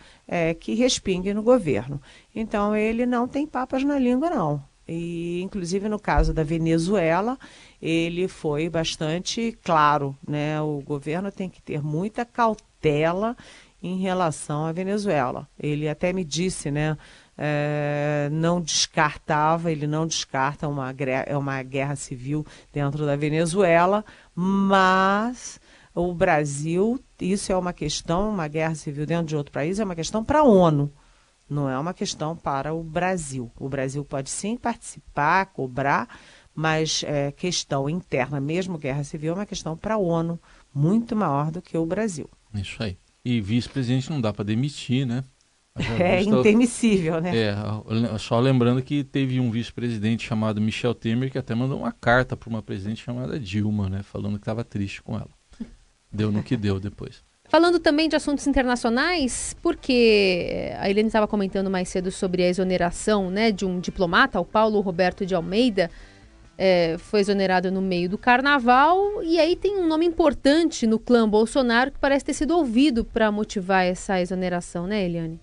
que 0.62 0.74
respingue 0.76 1.34
no 1.34 1.44
governo. 1.44 2.02
Então 2.34 2.74
ele 2.74 3.06
não 3.06 3.28
tem 3.28 3.46
papas 3.46 3.84
na 3.84 4.00
língua, 4.00 4.30
não. 4.30 4.64
E, 4.88 5.42
inclusive, 5.42 5.88
no 5.88 6.00
caso 6.00 6.34
da 6.34 6.44
Venezuela, 6.44 7.38
ele 7.82 8.28
foi 8.28 8.70
bastante 8.70 9.58
claro. 9.64 10.16
Né? 10.28 10.62
O 10.62 10.82
governo 10.82 11.32
tem 11.32 11.50
que 11.50 11.62
ter 11.62 11.82
muita 11.82 12.26
cautela 12.26 13.38
em 13.82 14.00
relação 14.00 14.66
à 14.66 14.72
Venezuela. 14.72 15.48
Ele 15.58 15.88
até 15.88 16.12
me 16.12 16.24
disse, 16.24 16.70
né? 16.70 16.98
É, 17.44 18.30
não 18.32 18.62
descartava, 18.62 19.72
ele 19.72 19.88
não 19.88 20.06
descarta 20.06 20.68
uma, 20.68 20.94
uma 21.40 21.64
guerra 21.64 21.96
civil 21.96 22.46
dentro 22.72 23.04
da 23.04 23.16
Venezuela, 23.16 24.06
mas 24.36 25.60
o 25.96 26.14
Brasil, 26.14 27.00
isso 27.20 27.52
é 27.52 27.58
uma 27.58 27.74
questão, 27.74 28.30
uma 28.30 28.48
guerra 28.48 28.76
civil 28.76 29.08
dentro 29.08 29.26
de 29.26 29.36
outro 29.36 29.52
país, 29.52 29.80
é 29.80 29.84
uma 29.84 29.96
questão 29.96 30.24
para 30.24 30.40
a 30.40 30.44
ONU 30.44 30.92
não 31.52 31.70
é 31.70 31.78
uma 31.78 31.94
questão 31.94 32.36
para 32.36 32.74
o 32.74 32.82
Brasil. 32.82 33.52
O 33.60 33.68
Brasil 33.68 34.06
pode 34.06 34.30
sim 34.30 34.56
participar, 34.56 35.48
cobrar, 35.48 36.08
mas 36.56 37.04
é, 37.06 37.32
questão 37.32 37.90
interna, 37.90 38.40
mesmo 38.40 38.78
guerra 38.78 39.04
civil, 39.04 39.34
é 39.34 39.36
uma 39.36 39.46
questão 39.46 39.76
para 39.76 39.96
a 39.96 39.98
ONU 39.98 40.40
muito 40.74 41.14
maior 41.14 41.52
do 41.52 41.62
que 41.62 41.78
o 41.78 41.86
Brasil. 41.86 42.30
Isso 42.54 42.82
aí. 42.82 42.98
E 43.24 43.42
vice-presidente 43.42 44.10
não 44.10 44.22
dá 44.22 44.32
para 44.32 44.46
demitir, 44.46 45.06
né? 45.06 45.24
É 46.00 46.22
indemissível, 46.22 47.22
né? 47.22 47.32
É, 47.36 48.18
só 48.20 48.40
lembrando 48.40 48.82
que 48.82 49.04
teve 49.04 49.40
um 49.40 49.50
vice-presidente 49.50 50.28
chamado 50.28 50.60
Michel 50.60 50.94
Temer 50.94 51.32
que 51.32 51.38
até 51.38 51.56
mandou 51.56 51.80
uma 51.80 51.92
carta 51.92 52.36
para 52.36 52.50
uma 52.50 52.62
presidente 52.62 53.04
chamada 53.04 53.40
Dilma, 53.40 53.90
né? 53.90 54.04
Falando 54.04 54.34
que 54.34 54.42
estava 54.42 54.64
triste 54.64 55.02
com 55.02 55.16
ela. 55.16 55.30
Deu 56.12 56.32
no 56.32 56.44
que 56.44 56.58
deu 56.58 56.80
depois. 56.80 57.24
Falando 57.48 57.80
também 57.80 58.08
de 58.08 58.16
assuntos 58.16 58.48
internacionais, 58.48 59.56
porque 59.62 60.48
eh, 60.50 60.78
a 60.80 60.90
Helene 60.90 61.08
estava 61.08 61.28
comentando 61.28 61.70
mais 61.70 61.90
cedo 61.90 62.10
sobre 62.10 62.44
a 62.44 62.48
exoneração 62.48 63.30
né, 63.30 63.52
de 63.52 63.66
um 63.66 63.80
diplomata, 63.80 64.40
o 64.40 64.46
Paulo 64.46 64.80
Roberto 64.80 65.26
de 65.26 65.36
Almeida, 65.36 65.92
é, 66.58 66.96
foi 66.98 67.20
exonerado 67.20 67.70
no 67.70 67.82
meio 67.82 68.08
do 68.08 68.18
carnaval, 68.18 69.22
e 69.22 69.38
aí 69.38 69.58
tem 69.58 69.78
um 69.78 69.86
nome 69.86 70.06
importante 70.06 70.88
no 70.88 70.98
clã 70.98 71.28
Bolsonaro 71.28 71.92
que 71.92 72.00
parece 72.00 72.24
ter 72.24 72.34
sido 72.34 72.56
ouvido 72.56 73.04
para 73.04 73.30
motivar 73.32 73.86
essa 73.86 74.22
exoneração, 74.22 74.88
né, 74.88 75.04
Eliane? 75.04 75.38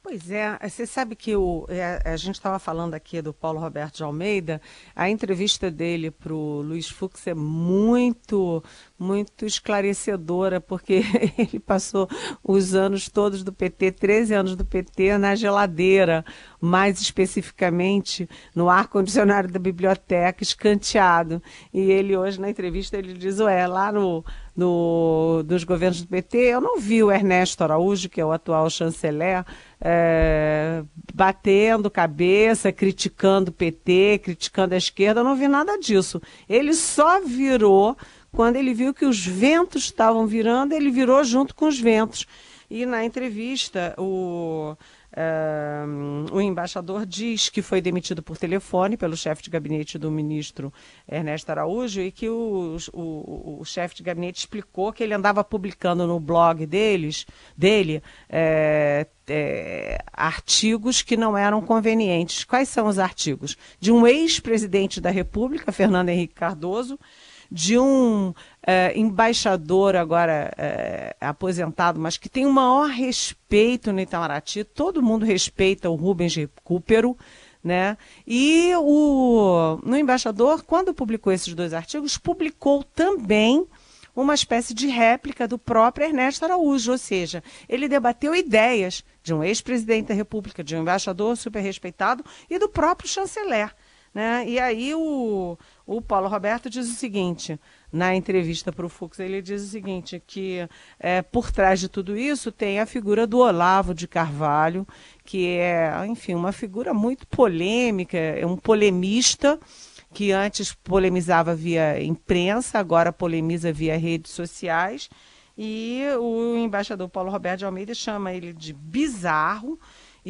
Pois 0.00 0.30
é, 0.30 0.56
você 0.66 0.86
sabe 0.86 1.16
que 1.16 1.34
o, 1.34 1.66
é, 1.68 2.00
a 2.04 2.16
gente 2.16 2.36
estava 2.36 2.58
falando 2.58 2.94
aqui 2.94 3.20
do 3.20 3.34
Paulo 3.34 3.58
Roberto 3.58 3.96
de 3.96 4.04
Almeida, 4.04 4.60
a 4.94 5.10
entrevista 5.10 5.70
dele 5.70 6.10
para 6.10 6.32
o 6.32 6.62
Luiz 6.62 6.88
Fux 6.88 7.26
é 7.26 7.34
muito, 7.34 8.62
muito 8.98 9.44
esclarecedora, 9.44 10.60
porque 10.60 11.02
ele 11.36 11.58
passou 11.58 12.08
os 12.42 12.74
anos 12.74 13.08
todos 13.08 13.42
do 13.42 13.52
PT, 13.52 13.92
13 13.92 14.34
anos 14.34 14.56
do 14.56 14.64
PT, 14.64 15.18
na 15.18 15.34
geladeira, 15.34 16.24
mais 16.60 17.00
especificamente 17.00 18.28
no 18.54 18.68
ar-condicionado 18.68 19.48
da 19.48 19.58
biblioteca, 19.58 20.42
escanteado. 20.42 21.42
E 21.72 21.90
ele 21.90 22.16
hoje, 22.16 22.40
na 22.40 22.50
entrevista, 22.50 22.96
ele 22.96 23.12
diz, 23.12 23.38
ué, 23.38 23.66
lá 23.66 23.92
no, 23.92 24.24
no, 24.56 25.42
dos 25.44 25.64
governos 25.64 26.02
do 26.02 26.08
PT, 26.08 26.38
eu 26.38 26.60
não 26.60 26.78
vi 26.78 27.02
o 27.02 27.12
Ernesto 27.12 27.62
Araújo, 27.62 28.08
que 28.08 28.20
é 28.20 28.24
o 28.24 28.32
atual 28.32 28.68
chanceler, 28.68 29.44
é, 29.80 30.82
batendo 31.14 31.90
cabeça, 31.90 32.72
criticando 32.72 33.50
o 33.50 33.54
PT, 33.54 34.20
criticando 34.24 34.74
a 34.74 34.78
esquerda, 34.78 35.20
eu 35.20 35.24
não 35.24 35.36
vi 35.36 35.46
nada 35.46 35.78
disso. 35.78 36.20
Ele 36.48 36.74
só 36.74 37.20
virou 37.20 37.96
quando 38.32 38.56
ele 38.56 38.74
viu 38.74 38.92
que 38.92 39.06
os 39.06 39.24
ventos 39.24 39.84
estavam 39.84 40.26
virando, 40.26 40.72
ele 40.72 40.90
virou 40.90 41.22
junto 41.24 41.54
com 41.54 41.66
os 41.66 41.80
ventos. 41.80 42.26
E 42.70 42.84
na 42.84 43.04
entrevista, 43.04 43.94
o 43.96 44.76
O 46.32 46.40
embaixador 46.40 47.04
diz 47.04 47.48
que 47.48 47.62
foi 47.62 47.80
demitido 47.80 48.22
por 48.22 48.36
telefone 48.36 48.96
pelo 48.96 49.16
chefe 49.16 49.42
de 49.42 49.50
gabinete 49.50 49.98
do 49.98 50.10
ministro 50.10 50.72
Ernesto 51.08 51.50
Araújo 51.50 52.00
e 52.00 52.12
que 52.12 52.28
o, 52.28 52.76
o, 52.92 53.58
o 53.60 53.64
chefe 53.64 53.96
de 53.96 54.02
gabinete 54.02 54.38
explicou 54.38 54.92
que 54.92 55.02
ele 55.02 55.14
andava 55.14 55.42
publicando 55.42 56.06
no 56.06 56.20
blog 56.20 56.64
deles, 56.66 57.26
dele 57.56 58.02
é, 58.28 59.06
é, 59.26 59.98
artigos 60.12 61.02
que 61.02 61.16
não 61.16 61.36
eram 61.36 61.60
convenientes. 61.62 62.44
Quais 62.44 62.68
são 62.68 62.86
os 62.86 62.98
artigos? 62.98 63.56
De 63.80 63.90
um 63.90 64.06
ex-presidente 64.06 65.00
da 65.00 65.10
República, 65.10 65.72
Fernando 65.72 66.10
Henrique 66.10 66.34
Cardoso, 66.34 66.98
de 67.50 67.78
um 67.78 68.34
é, 68.66 68.92
embaixador 68.98 69.96
agora 69.96 70.52
é, 70.56 71.16
aposentado, 71.20 71.98
mas 71.98 72.16
que 72.16 72.28
tem 72.28 72.44
o 72.44 72.52
maior 72.52 72.88
respeito 72.88 73.92
no 73.92 74.00
Itamaraty. 74.00 74.64
Todo 74.64 75.02
mundo 75.02 75.24
respeita 75.24 75.88
o 75.88 75.94
Rubens 75.94 76.34
Recupero, 76.36 77.16
né? 77.64 77.96
E 78.26 78.72
o 78.76 79.78
no 79.82 79.96
embaixador, 79.96 80.62
quando 80.62 80.94
publicou 80.94 81.32
esses 81.32 81.54
dois 81.54 81.72
artigos, 81.72 82.18
publicou 82.18 82.84
também 82.84 83.66
uma 84.14 84.34
espécie 84.34 84.74
de 84.74 84.88
réplica 84.88 85.46
do 85.46 85.56
próprio 85.58 86.06
Ernesto 86.06 86.44
Araújo, 86.44 86.90
ou 86.90 86.98
seja, 86.98 87.42
ele 87.68 87.88
debateu 87.88 88.34
ideias 88.34 89.04
de 89.22 89.32
um 89.32 89.44
ex-presidente 89.44 90.08
da 90.08 90.14
República, 90.14 90.64
de 90.64 90.74
um 90.74 90.80
embaixador 90.80 91.36
super 91.36 91.60
respeitado 91.60 92.24
e 92.50 92.58
do 92.58 92.68
próprio 92.68 93.08
chanceler. 93.08 93.72
Né? 94.12 94.44
E 94.48 94.58
aí 94.58 94.92
o, 94.94 95.56
o 95.88 96.02
Paulo 96.02 96.28
Roberto 96.28 96.68
diz 96.68 96.86
o 96.86 96.94
seguinte: 96.94 97.58
na 97.90 98.14
entrevista 98.14 98.70
para 98.70 98.84
o 98.84 98.90
Fux, 98.90 99.18
ele 99.18 99.40
diz 99.40 99.62
o 99.62 99.66
seguinte, 99.66 100.22
que 100.24 100.68
é, 101.00 101.22
por 101.22 101.50
trás 101.50 101.80
de 101.80 101.88
tudo 101.88 102.14
isso 102.14 102.52
tem 102.52 102.78
a 102.78 102.84
figura 102.84 103.26
do 103.26 103.38
Olavo 103.38 103.94
de 103.94 104.06
Carvalho, 104.06 104.86
que 105.24 105.46
é, 105.56 105.90
enfim, 106.06 106.34
uma 106.34 106.52
figura 106.52 106.92
muito 106.92 107.26
polêmica, 107.26 108.18
é 108.18 108.44
um 108.46 108.56
polemista 108.56 109.58
que 110.12 110.30
antes 110.30 110.74
polemizava 110.74 111.54
via 111.54 112.02
imprensa, 112.02 112.78
agora 112.78 113.10
polemiza 113.10 113.72
via 113.72 113.96
redes 113.96 114.32
sociais, 114.32 115.08
e 115.56 116.02
o 116.20 116.54
embaixador 116.58 117.08
Paulo 117.08 117.30
Roberto 117.30 117.60
de 117.60 117.64
Almeida 117.64 117.94
chama 117.94 118.32
ele 118.32 118.52
de 118.52 118.74
bizarro, 118.74 119.78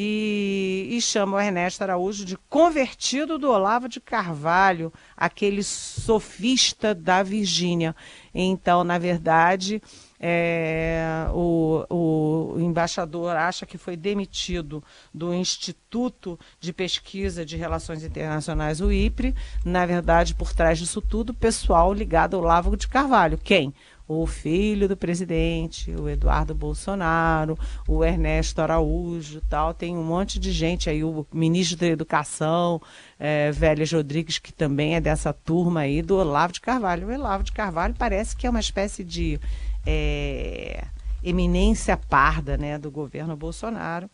e, 0.01 0.68
e 0.89 1.03
chama 1.03 1.37
o 1.37 1.41
Ernesto 1.41 1.83
Araújo 1.83 2.25
de 2.25 2.37
convertido 2.49 3.39
do 3.39 3.51
Olavo 3.51 3.89
de 3.89 4.01
Carvalho, 4.01 4.91
aquele 5.15 5.63
sofista 5.63 6.95
da 6.95 7.23
Virgínia. 7.23 7.95
Então, 8.35 8.83
na 8.85 8.97
verdade, 8.97 9.83
é, 10.19 11.27
o, 11.35 11.85
o, 11.91 12.61
embaixador 12.61 13.37
acha 13.37 13.67
que 13.67 13.77
foi 13.77 13.97
demitido 13.97 14.83
do 15.13 15.35
Instituto 15.35 16.39
de 16.59 16.73
Pesquisa 16.73 17.45
de 17.45 17.57
Relações 17.57 18.03
Internacionais, 18.03 18.81
o 18.81 18.91
IPRE. 18.91 19.35
Na 19.65 19.85
verdade, 19.85 20.35
por 20.35 20.55
trás 20.55 20.79
disso 20.79 21.03
tudo, 21.03 21.35
pessoal 21.35 21.93
ligado 21.93 22.35
ao 22.35 22.43
Olavo 22.43 22.77
de 22.77 22.89
Carvalho. 22.89 23.37
Quem? 23.37 23.75
O 24.09 24.27
filho 24.27 24.89
do 24.89 24.97
presidente, 24.97 25.95
o 25.95 26.09
Eduardo 26.09 26.55
Bolsonaro, 26.55 27.59
o 27.87 28.03
Ernesto 28.03 28.63
Araújo, 28.63 29.43
tal, 29.51 29.75
tem 29.75 29.95
um 29.97 30.03
monte 30.03 30.39
de 30.39 30.51
gente 30.51 30.89
aí, 30.89 31.05
o 31.05 31.27
ministro 31.31 31.77
da 31.77 31.87
Educação, 31.87 32.81
é, 33.19 33.53
Vélez 33.53 33.93
Rodrigues, 33.93 34.39
que 34.39 34.51
também 34.51 34.95
é 34.95 35.01
dessa 35.01 35.31
turma 35.33 35.81
aí 35.81 36.01
do 36.01 36.17
Olavo 36.17 36.55
de 36.55 36.61
Carvalho. 36.61 37.07
O 37.07 37.13
Olavo 37.13 37.45
de 37.45 37.53
Carvalho 37.53 37.95
parece 37.99 38.35
que 38.35 38.47
é 38.47 38.51
uma 38.51 38.61
espécie 38.61 39.05
de 39.05 39.39
é, 39.87 40.87
eminência 41.23 41.95
parda 41.95 42.57
né, 42.57 42.79
do 42.79 42.91
governo 42.91 43.37
Bolsonaro 43.37 44.09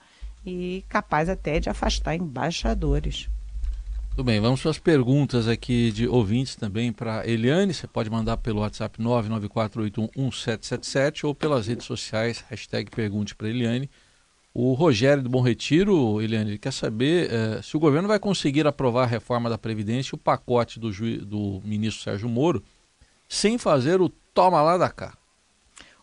e 0.45 0.85
capaz 0.89 1.29
até 1.29 1.61
de 1.61 1.71
afastar 1.71 2.17
embaixadores. 2.17 3.29
Tudo 4.15 4.27
bem, 4.27 4.39
vamos 4.39 4.63
para 4.63 4.71
as 4.71 4.79
perguntas 4.79 5.49
aqui 5.49 5.91
de 5.91 6.07
ouvintes 6.07 6.55
também 6.55 6.93
para 6.93 7.29
Eliane. 7.29 7.75
Você 7.75 7.89
pode 7.89 8.09
mandar 8.09 8.37
pelo 8.37 8.61
WhatsApp 8.61 9.03
994811777 9.03 11.25
ou 11.25 11.35
pelas 11.35 11.67
redes 11.67 11.85
sociais, 11.85 12.45
hashtag 12.49 12.93
Pergunte 12.93 13.35
para 13.35 13.49
Eliane. 13.49 13.91
O 14.55 14.73
Rogério 14.75 15.21
do 15.21 15.29
Bom 15.29 15.41
Retiro, 15.41 16.23
Eliane, 16.23 16.59
quer 16.59 16.73
saber 16.73 17.29
eh, 17.29 17.61
se 17.61 17.77
o 17.77 17.81
governo 17.81 18.07
vai 18.07 18.21
conseguir 18.21 18.69
aprovar 18.69 19.03
a 19.03 19.07
reforma 19.07 19.51
da 19.51 19.59
Previdência 19.59 20.15
e 20.15 20.17
o 20.17 20.19
pacote 20.19 20.79
do, 20.79 20.93
do 21.27 21.61
ministro 21.65 22.05
Sérgio 22.05 22.29
Moro 22.29 22.63
sem 23.29 23.59
fazer 23.59 24.01
o 24.01 24.09
toma 24.09 24.63
lá 24.63 24.79
da 24.79 24.91
cá. 24.91 25.19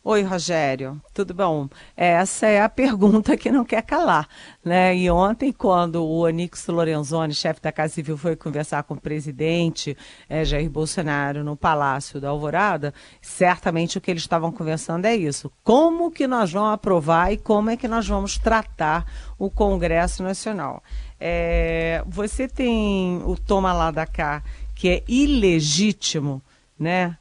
Oi, 0.04 0.24
Rogério, 0.24 1.00
tudo 1.14 1.32
bom? 1.32 1.70
Essa 1.96 2.48
é 2.48 2.60
a 2.60 2.68
pergunta 2.68 3.38
que 3.38 3.52
não 3.52 3.64
quer 3.64 3.84
calar. 3.84 4.28
Né? 4.66 4.98
E 4.98 5.12
ontem, 5.12 5.52
quando 5.52 5.98
o 6.04 6.22
Onix 6.22 6.66
Lorenzoni, 6.66 7.36
chefe 7.36 7.62
da 7.62 7.72
Casa 7.72 7.94
Civil, 7.94 8.18
foi 8.18 8.36
conversar 8.36 8.82
com 8.82 8.96
o 8.96 9.00
presidente 9.00 9.96
é, 10.28 10.44
Jair 10.44 10.72
Bolsonaro 10.72 11.44
no 11.44 11.56
Palácio 11.56 12.20
da 12.20 12.30
Alvorada, 12.30 12.96
certamente 13.22 14.00
o 14.00 14.02
que 14.02 14.10
eles 14.10 14.24
estavam 14.24 14.52
conversando 14.52 15.06
é 15.06 15.16
isso. 15.16 15.52
Como 15.64 16.10
que 16.10 16.26
nós 16.26 16.52
vamos 16.52 16.74
aprovar 16.74 17.32
e 17.32 17.38
como 17.38 17.70
é 17.70 17.78
que 17.78 17.88
nós 17.88 18.08
vamos 18.08 18.40
tratar 18.40 19.06
o 19.38 19.52
Congresso 19.52 20.24
Nacional? 20.24 20.82
É, 21.20 22.04
você 22.08 22.48
tem 22.48 23.22
o 23.24 23.38
toma 23.38 23.72
lá 23.72 23.92
da 23.92 24.08
cá, 24.08 24.42
que 24.74 24.90
é 24.90 25.04
ilegítimo, 25.08 26.42
né? 26.80 27.16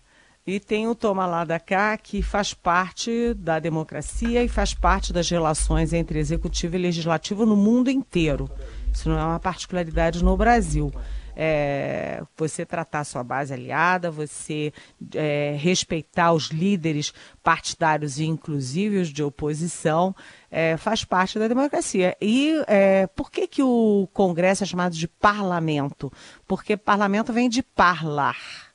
E 0.51 0.59
tem 0.59 0.89
o 0.89 0.97
toma 0.97 1.27
lá 1.27 1.45
da 1.45 1.61
cá, 1.61 1.97
que 1.97 2.23
faz 2.23 2.53
parte 2.53 3.33
da 3.35 3.61
democracia 3.61 4.43
e 4.43 4.49
faz 4.49 4.75
parte 4.75 5.13
das 5.13 5.31
relações 5.31 5.93
entre 5.93 6.19
executivo 6.19 6.75
e 6.75 6.79
legislativo 6.81 7.47
no 7.47 7.55
mundo 7.55 7.89
inteiro. 7.89 8.51
Isso 8.93 9.09
não 9.09 9.17
é 9.17 9.25
uma 9.25 9.39
particularidade 9.39 10.25
no 10.25 10.37
Brasil. 10.37 10.93
É, 11.37 12.21
você 12.37 12.67
tratar 12.67 13.05
sua 13.05 13.23
base 13.23 13.55
aliada, 13.55 14.11
você 14.11 14.73
é, 15.15 15.55
respeitar 15.57 16.33
os 16.33 16.49
líderes 16.49 17.15
partidários 17.45 18.19
e 18.19 18.25
inclusive 18.25 18.99
os 18.99 19.09
de 19.13 19.23
oposição, 19.23 20.13
é, 20.51 20.77
faz 20.77 21.05
parte 21.05 21.39
da 21.39 21.47
democracia. 21.47 22.17
E 22.21 22.61
é, 22.67 23.07
por 23.07 23.31
que, 23.31 23.47
que 23.47 23.63
o 23.63 24.09
Congresso 24.13 24.65
é 24.65 24.67
chamado 24.67 24.97
de 24.97 25.07
parlamento? 25.07 26.13
Porque 26.45 26.77
parlamento 26.77 27.33
vem 27.33 27.49
de 27.49 27.63
parlar. 27.63 28.70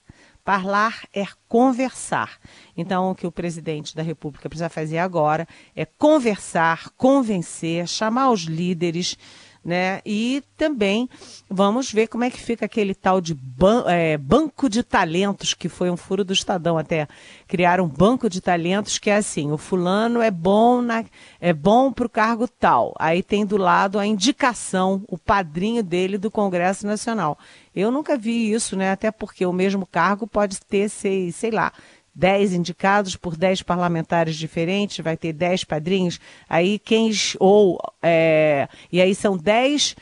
Parlar 0.45 1.07
é 1.11 1.25
conversar. 1.49 2.37
Então, 2.77 3.09
o 3.09 3.15
que 3.15 3.25
o 3.25 3.31
presidente 3.31 3.95
da 3.95 4.03
República 4.03 4.47
precisa 4.47 4.69
fazer 4.69 4.99
agora 4.99 5.47
é 5.75 5.85
conversar, 5.85 6.91
convencer, 6.95 7.87
chamar 7.87 8.29
os 8.29 8.43
líderes 8.43 9.17
né? 9.65 9.99
E 10.05 10.43
também 10.55 11.09
vamos 11.49 11.91
ver 11.91 12.07
como 12.07 12.23
é 12.23 12.29
que 12.29 12.39
fica 12.39 12.65
aquele 12.65 12.93
tal 12.93 13.19
de 13.19 13.33
ban 13.33 13.83
é, 13.87 14.15
banco 14.15 14.69
de 14.69 14.83
talentos, 14.83 15.55
que 15.55 15.67
foi 15.67 15.89
um 15.89 15.97
furo 15.97 16.23
do 16.23 16.33
Estadão 16.33 16.77
até 16.77 17.07
criar 17.47 17.81
um 17.81 17.87
banco 17.87 18.29
de 18.29 18.39
talentos 18.39 18.99
que 18.99 19.09
é 19.09 19.15
assim, 19.15 19.51
o 19.51 19.57
fulano 19.57 20.21
é 20.21 20.29
bom 20.29 20.83
na, 20.83 21.03
é 21.41 21.51
bom 21.51 21.91
para 21.91 22.05
o 22.05 22.09
cargo 22.09 22.47
tal. 22.47 22.93
Aí 22.99 23.23
tem 23.23 23.43
do 23.43 23.57
lado 23.57 23.97
a 23.97 24.05
indicação, 24.05 25.03
o 25.07 25.17
padrinho 25.17 25.81
dele 25.81 26.19
do 26.19 26.29
Congresso 26.29 26.85
Nacional. 26.85 27.35
Eu 27.75 27.91
nunca 27.91 28.17
vi 28.17 28.51
isso, 28.51 28.75
né? 28.75 28.91
Até 28.91 29.11
porque 29.11 29.45
o 29.45 29.51
mesmo 29.51 29.85
cargo 29.85 30.25
pode 30.25 30.59
ter, 30.61 30.89
sei, 30.89 31.31
sei 31.31 31.51
lá, 31.51 31.73
10 32.15 32.53
indicados 32.53 33.17
por 33.17 33.35
10 33.35 33.61
parlamentares 33.61 34.37
diferentes, 34.37 35.03
vai 35.03 35.17
ter 35.17 35.33
10 35.33 35.65
padrinhos, 35.65 36.19
aí 36.47 36.79
quem 36.79 37.11
ou 37.39 37.77
é, 38.01 38.69
e 38.89 39.01
aí 39.01 39.13
são 39.13 39.37
10 39.37 39.95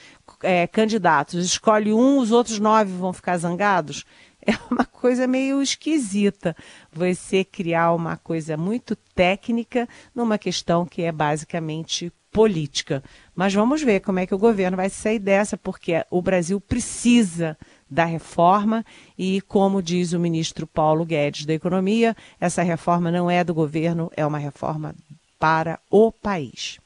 é, 0.44 0.68
candidatos, 0.68 1.44
escolhe 1.44 1.92
um, 1.92 2.20
os 2.20 2.32
outros 2.32 2.60
nove 2.60 2.92
vão 2.92 3.12
ficar 3.12 3.38
zangados. 3.38 4.06
É 4.46 4.52
uma 4.70 4.84
coisa 4.84 5.26
meio 5.26 5.62
esquisita 5.62 6.54
você 6.92 7.46
criar 7.46 7.94
uma 7.94 8.18
coisa 8.18 8.58
muito 8.58 8.94
técnica 9.16 9.88
numa 10.14 10.38
questão 10.38 10.86
que 10.86 11.02
é 11.02 11.14
basicamente 11.14 12.12
política. 12.34 13.04
Mas 13.36 13.54
vamos 13.54 13.82
ver 13.82 14.02
como 14.02 14.20
é 14.20 14.26
que 14.26 14.36
o 14.36 14.40
governo 14.40 14.76
vai 14.76 14.90
sair 14.90 15.20
dessa, 15.20 15.56
porque 15.56 16.04
o 16.10 16.22
Brasil 16.22 16.60
precisa 16.60 17.56
da 17.90 18.04
reforma 18.04 18.84
e, 19.18 19.40
como 19.42 19.82
diz 19.82 20.14
o 20.14 20.20
ministro 20.20 20.66
Paulo 20.66 21.06
Guedes 21.06 21.46
da 21.46 21.54
Economia, 21.54 22.16
essa 22.42 22.64
reforma 22.64 23.12
não 23.12 23.30
é 23.30 23.44
do 23.44 23.54
governo, 23.54 24.12
é 24.18 24.26
uma 24.26 24.40
reforma 24.40 24.96
para 25.40 25.80
o 25.92 26.12
país. 26.12 26.80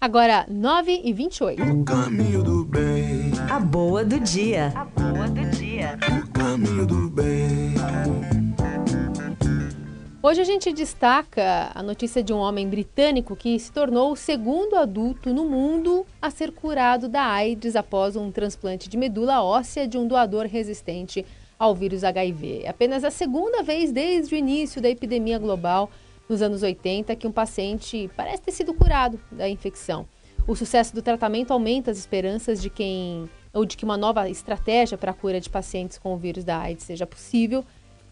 Agora, 0.00 0.46
9 0.48 1.02
e 1.04 1.12
28. 1.12 1.62
O 1.62 1.84
caminho 1.84 2.42
do 2.42 2.64
bem. 2.64 3.32
A 3.50 3.58
boa 3.58 4.04
do 4.04 4.20
dia. 4.20 4.72
A 4.74 4.84
boa 4.84 5.28
do 5.28 5.44
dia. 5.50 5.98
O 6.08 6.30
caminho 6.30 6.86
do 6.86 7.10
bem. 7.10 7.74
Hoje 10.20 10.40
a 10.40 10.44
gente 10.44 10.72
destaca 10.72 11.70
a 11.72 11.80
notícia 11.80 12.24
de 12.24 12.32
um 12.32 12.38
homem 12.38 12.68
britânico 12.68 13.36
que 13.36 13.56
se 13.56 13.70
tornou 13.70 14.10
o 14.10 14.16
segundo 14.16 14.74
adulto 14.74 15.32
no 15.32 15.48
mundo 15.48 16.04
a 16.20 16.28
ser 16.28 16.50
curado 16.50 17.08
da 17.08 17.22
AIDS 17.22 17.76
após 17.76 18.16
um 18.16 18.28
transplante 18.32 18.88
de 18.88 18.96
medula 18.96 19.40
óssea 19.40 19.86
de 19.86 19.96
um 19.96 20.08
doador 20.08 20.46
resistente 20.46 21.24
ao 21.56 21.72
vírus 21.72 22.02
HIV. 22.02 22.62
É 22.64 22.68
apenas 22.68 23.04
a 23.04 23.12
segunda 23.12 23.62
vez 23.62 23.92
desde 23.92 24.34
o 24.34 24.38
início 24.38 24.82
da 24.82 24.88
epidemia 24.88 25.38
global 25.38 25.88
nos 26.28 26.42
anos 26.42 26.64
80 26.64 27.14
que 27.14 27.26
um 27.28 27.32
paciente 27.32 28.10
parece 28.16 28.42
ter 28.42 28.52
sido 28.52 28.74
curado 28.74 29.20
da 29.30 29.48
infecção. 29.48 30.04
O 30.48 30.56
sucesso 30.56 30.92
do 30.96 31.00
tratamento 31.00 31.52
aumenta 31.52 31.92
as 31.92 31.98
esperanças 31.98 32.60
de 32.60 32.68
quem 32.68 33.30
ou 33.54 33.64
de 33.64 33.76
que 33.76 33.84
uma 33.84 33.96
nova 33.96 34.28
estratégia 34.28 34.98
para 34.98 35.12
a 35.12 35.14
cura 35.14 35.40
de 35.40 35.48
pacientes 35.48 35.96
com 35.96 36.12
o 36.12 36.18
vírus 36.18 36.42
da 36.42 36.58
AIDS 36.58 36.84
seja 36.84 37.06
possível 37.06 37.64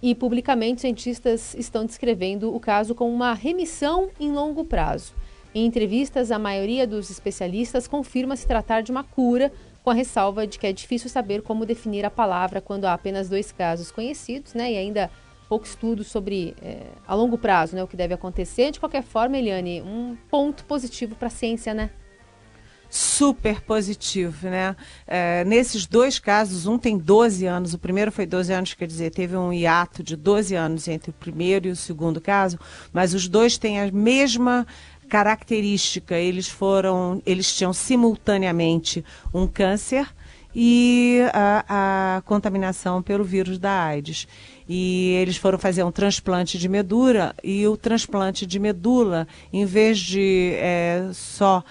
e 0.02 0.14
publicamente 0.14 0.80
cientistas 0.80 1.54
estão 1.54 1.84
descrevendo 1.84 2.54
o 2.54 2.60
caso 2.60 2.94
como 2.94 3.12
uma 3.12 3.32
remissão 3.32 4.10
em 4.20 4.32
longo 4.32 4.64
prazo. 4.64 5.14
Em 5.54 5.64
entrevistas, 5.64 6.30
a 6.30 6.38
maioria 6.38 6.86
dos 6.86 7.10
especialistas 7.10 7.88
confirma 7.88 8.36
se 8.36 8.46
tratar 8.46 8.82
de 8.82 8.90
uma 8.90 9.02
cura, 9.02 9.50
com 9.82 9.90
a 9.90 9.94
ressalva 9.94 10.46
de 10.46 10.58
que 10.58 10.66
é 10.66 10.72
difícil 10.72 11.08
saber 11.08 11.42
como 11.42 11.64
definir 11.64 12.04
a 12.04 12.10
palavra 12.10 12.60
quando 12.60 12.86
há 12.86 12.92
apenas 12.92 13.28
dois 13.28 13.52
casos 13.52 13.90
conhecidos, 13.90 14.52
né? 14.52 14.72
E 14.72 14.76
ainda 14.76 15.10
pouco 15.48 15.64
estudo 15.64 16.02
sobre 16.02 16.56
é, 16.60 16.82
a 17.06 17.14
longo 17.14 17.38
prazo, 17.38 17.76
né? 17.76 17.82
O 17.82 17.86
que 17.86 17.96
deve 17.96 18.12
acontecer. 18.12 18.72
De 18.72 18.80
qualquer 18.80 19.02
forma, 19.02 19.38
Eliane, 19.38 19.80
um 19.82 20.16
ponto 20.28 20.64
positivo 20.64 21.14
para 21.14 21.28
a 21.28 21.30
ciência, 21.30 21.72
né? 21.72 21.90
Super 22.96 23.60
positivo, 23.60 24.48
né? 24.48 24.74
É, 25.06 25.44
nesses 25.44 25.86
dois 25.86 26.18
casos, 26.18 26.66
um 26.66 26.78
tem 26.78 26.96
12 26.96 27.46
anos, 27.46 27.74
o 27.74 27.78
primeiro 27.78 28.10
foi 28.10 28.24
12 28.26 28.52
anos, 28.52 28.74
quer 28.74 28.86
dizer, 28.86 29.10
teve 29.10 29.36
um 29.36 29.52
hiato 29.52 30.02
de 30.02 30.16
12 30.16 30.54
anos 30.54 30.88
entre 30.88 31.10
o 31.10 31.14
primeiro 31.14 31.68
e 31.68 31.70
o 31.70 31.76
segundo 31.76 32.20
caso, 32.20 32.58
mas 32.92 33.12
os 33.12 33.28
dois 33.28 33.58
têm 33.58 33.80
a 33.80 33.92
mesma 33.92 34.66
característica, 35.08 36.16
eles 36.16 36.48
foram, 36.48 37.22
eles 37.24 37.54
tinham 37.54 37.72
simultaneamente 37.72 39.04
um 39.32 39.46
câncer 39.46 40.08
e 40.58 41.20
a, 41.34 42.16
a 42.16 42.22
contaminação 42.22 43.02
pelo 43.02 43.22
vírus 43.22 43.58
da 43.58 43.84
AIDS. 43.84 44.26
e 44.66 45.10
eles 45.20 45.36
foram 45.36 45.58
fazer 45.58 45.84
um 45.84 45.92
transplante 45.92 46.58
de 46.58 46.66
medula 46.66 47.34
e 47.44 47.66
o 47.68 47.76
transplante 47.76 48.46
de 48.46 48.58
medula, 48.58 49.28
em 49.52 49.66
vez 49.66 49.98
de 49.98 50.54
é, 50.54 51.10
só 51.12 51.62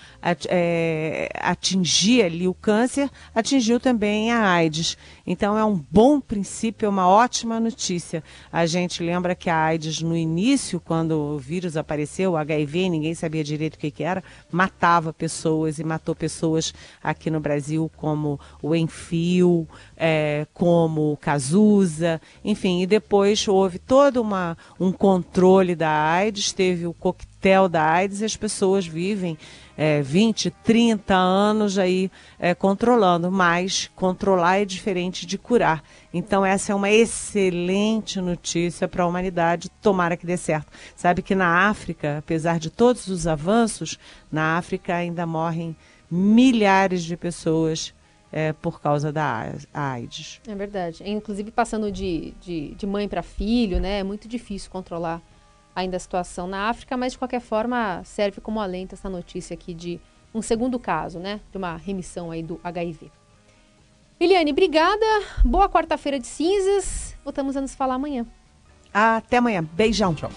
é, 0.47 1.29
atingir 1.41 2.23
ali 2.23 2.47
o 2.47 2.53
câncer, 2.53 3.09
atingiu 3.33 3.79
também 3.79 4.31
a 4.31 4.47
AIDS. 4.47 4.97
Então 5.25 5.57
é 5.57 5.65
um 5.65 5.83
bom 5.89 6.21
princípio, 6.21 6.85
é 6.85 6.89
uma 6.89 7.07
ótima 7.07 7.59
notícia. 7.59 8.23
A 8.51 8.67
gente 8.67 9.01
lembra 9.01 9.33
que 9.33 9.49
a 9.49 9.57
AIDS 9.57 10.01
no 10.01 10.15
início, 10.15 10.79
quando 10.79 11.13
o 11.13 11.39
vírus 11.39 11.75
apareceu, 11.75 12.33
o 12.33 12.37
HIV, 12.37 12.89
ninguém 12.89 13.15
sabia 13.15 13.43
direito 13.43 13.75
o 13.75 13.79
que, 13.79 13.89
que 13.89 14.03
era, 14.03 14.23
matava 14.51 15.11
pessoas 15.11 15.79
e 15.79 15.83
matou 15.83 16.15
pessoas 16.15 16.71
aqui 17.03 17.31
no 17.31 17.39
Brasil, 17.39 17.91
como 17.97 18.39
o 18.61 18.74
Enfio, 18.75 19.67
é, 19.97 20.45
como 20.53 21.17
Cazuza, 21.21 22.21
enfim, 22.43 22.81
e 22.81 22.85
depois 22.85 23.47
houve 23.47 23.79
todo 23.79 24.21
uma, 24.21 24.57
um 24.79 24.91
controle 24.91 25.75
da 25.75 25.89
AIDS, 25.89 26.51
teve 26.51 26.85
o 26.85 26.93
coquetel 26.93 27.69
da 27.69 27.83
AIDS 27.83 28.21
e 28.21 28.25
as 28.25 28.35
pessoas 28.35 28.85
vivem 28.85 29.37
é, 29.77 30.01
20, 30.01 30.49
30 30.63 31.13
anos 31.15 31.77
aí 31.77 32.09
é, 32.39 32.53
controlando, 32.53 33.31
mas 33.31 33.89
controlar 33.95 34.57
é 34.57 34.65
diferente 34.65 35.25
de 35.25 35.37
curar. 35.37 35.83
Então 36.13 36.45
essa 36.45 36.71
é 36.71 36.75
uma 36.75 36.89
excelente 36.89 38.21
notícia 38.21 38.87
para 38.87 39.03
a 39.03 39.07
humanidade, 39.07 39.69
tomara 39.81 40.17
que 40.17 40.25
dê 40.25 40.37
certo. 40.37 40.71
Sabe 40.95 41.21
que 41.21 41.35
na 41.35 41.69
África, 41.69 42.17
apesar 42.19 42.59
de 42.59 42.69
todos 42.69 43.07
os 43.07 43.27
avanços, 43.27 43.99
na 44.31 44.57
África 44.57 44.95
ainda 44.95 45.25
morrem 45.25 45.75
milhares 46.09 47.03
de 47.03 47.17
pessoas 47.17 47.93
é, 48.35 48.51
por 48.51 48.81
causa 48.81 49.13
da 49.13 49.53
AIDS. 49.73 50.41
É 50.45 50.53
verdade. 50.53 51.09
Inclusive 51.09 51.51
passando 51.51 51.89
de, 51.89 52.33
de, 52.41 52.75
de 52.75 52.85
mãe 52.85 53.07
para 53.07 53.23
filho, 53.23 53.79
né? 53.79 53.99
É 53.99 54.03
muito 54.03 54.27
difícil 54.27 54.69
controlar 54.69 55.21
ainda 55.73 55.95
a 55.95 55.99
situação 55.99 56.45
na 56.45 56.67
África, 56.69 56.97
mas 56.97 57.13
de 57.13 57.17
qualquer 57.17 57.39
forma 57.39 58.01
serve 58.03 58.41
como 58.41 58.59
alento 58.59 58.93
essa 58.93 59.09
notícia 59.09 59.53
aqui 59.53 59.73
de 59.73 60.01
um 60.33 60.41
segundo 60.41 60.77
caso, 60.77 61.17
né? 61.17 61.39
De 61.49 61.57
uma 61.57 61.77
remissão 61.77 62.29
aí 62.29 62.43
do 62.43 62.59
HIV. 62.61 63.09
Eliane, 64.19 64.51
obrigada. 64.51 65.05
Boa 65.45 65.69
quarta-feira 65.69 66.19
de 66.19 66.27
cinzas. 66.27 67.15
Voltamos 67.23 67.55
a 67.55 67.61
nos 67.61 67.73
falar 67.73 67.95
amanhã. 67.95 68.25
Até 68.93 69.37
amanhã. 69.37 69.63
Beijão. 69.63 70.13
Tchau. 70.13 70.31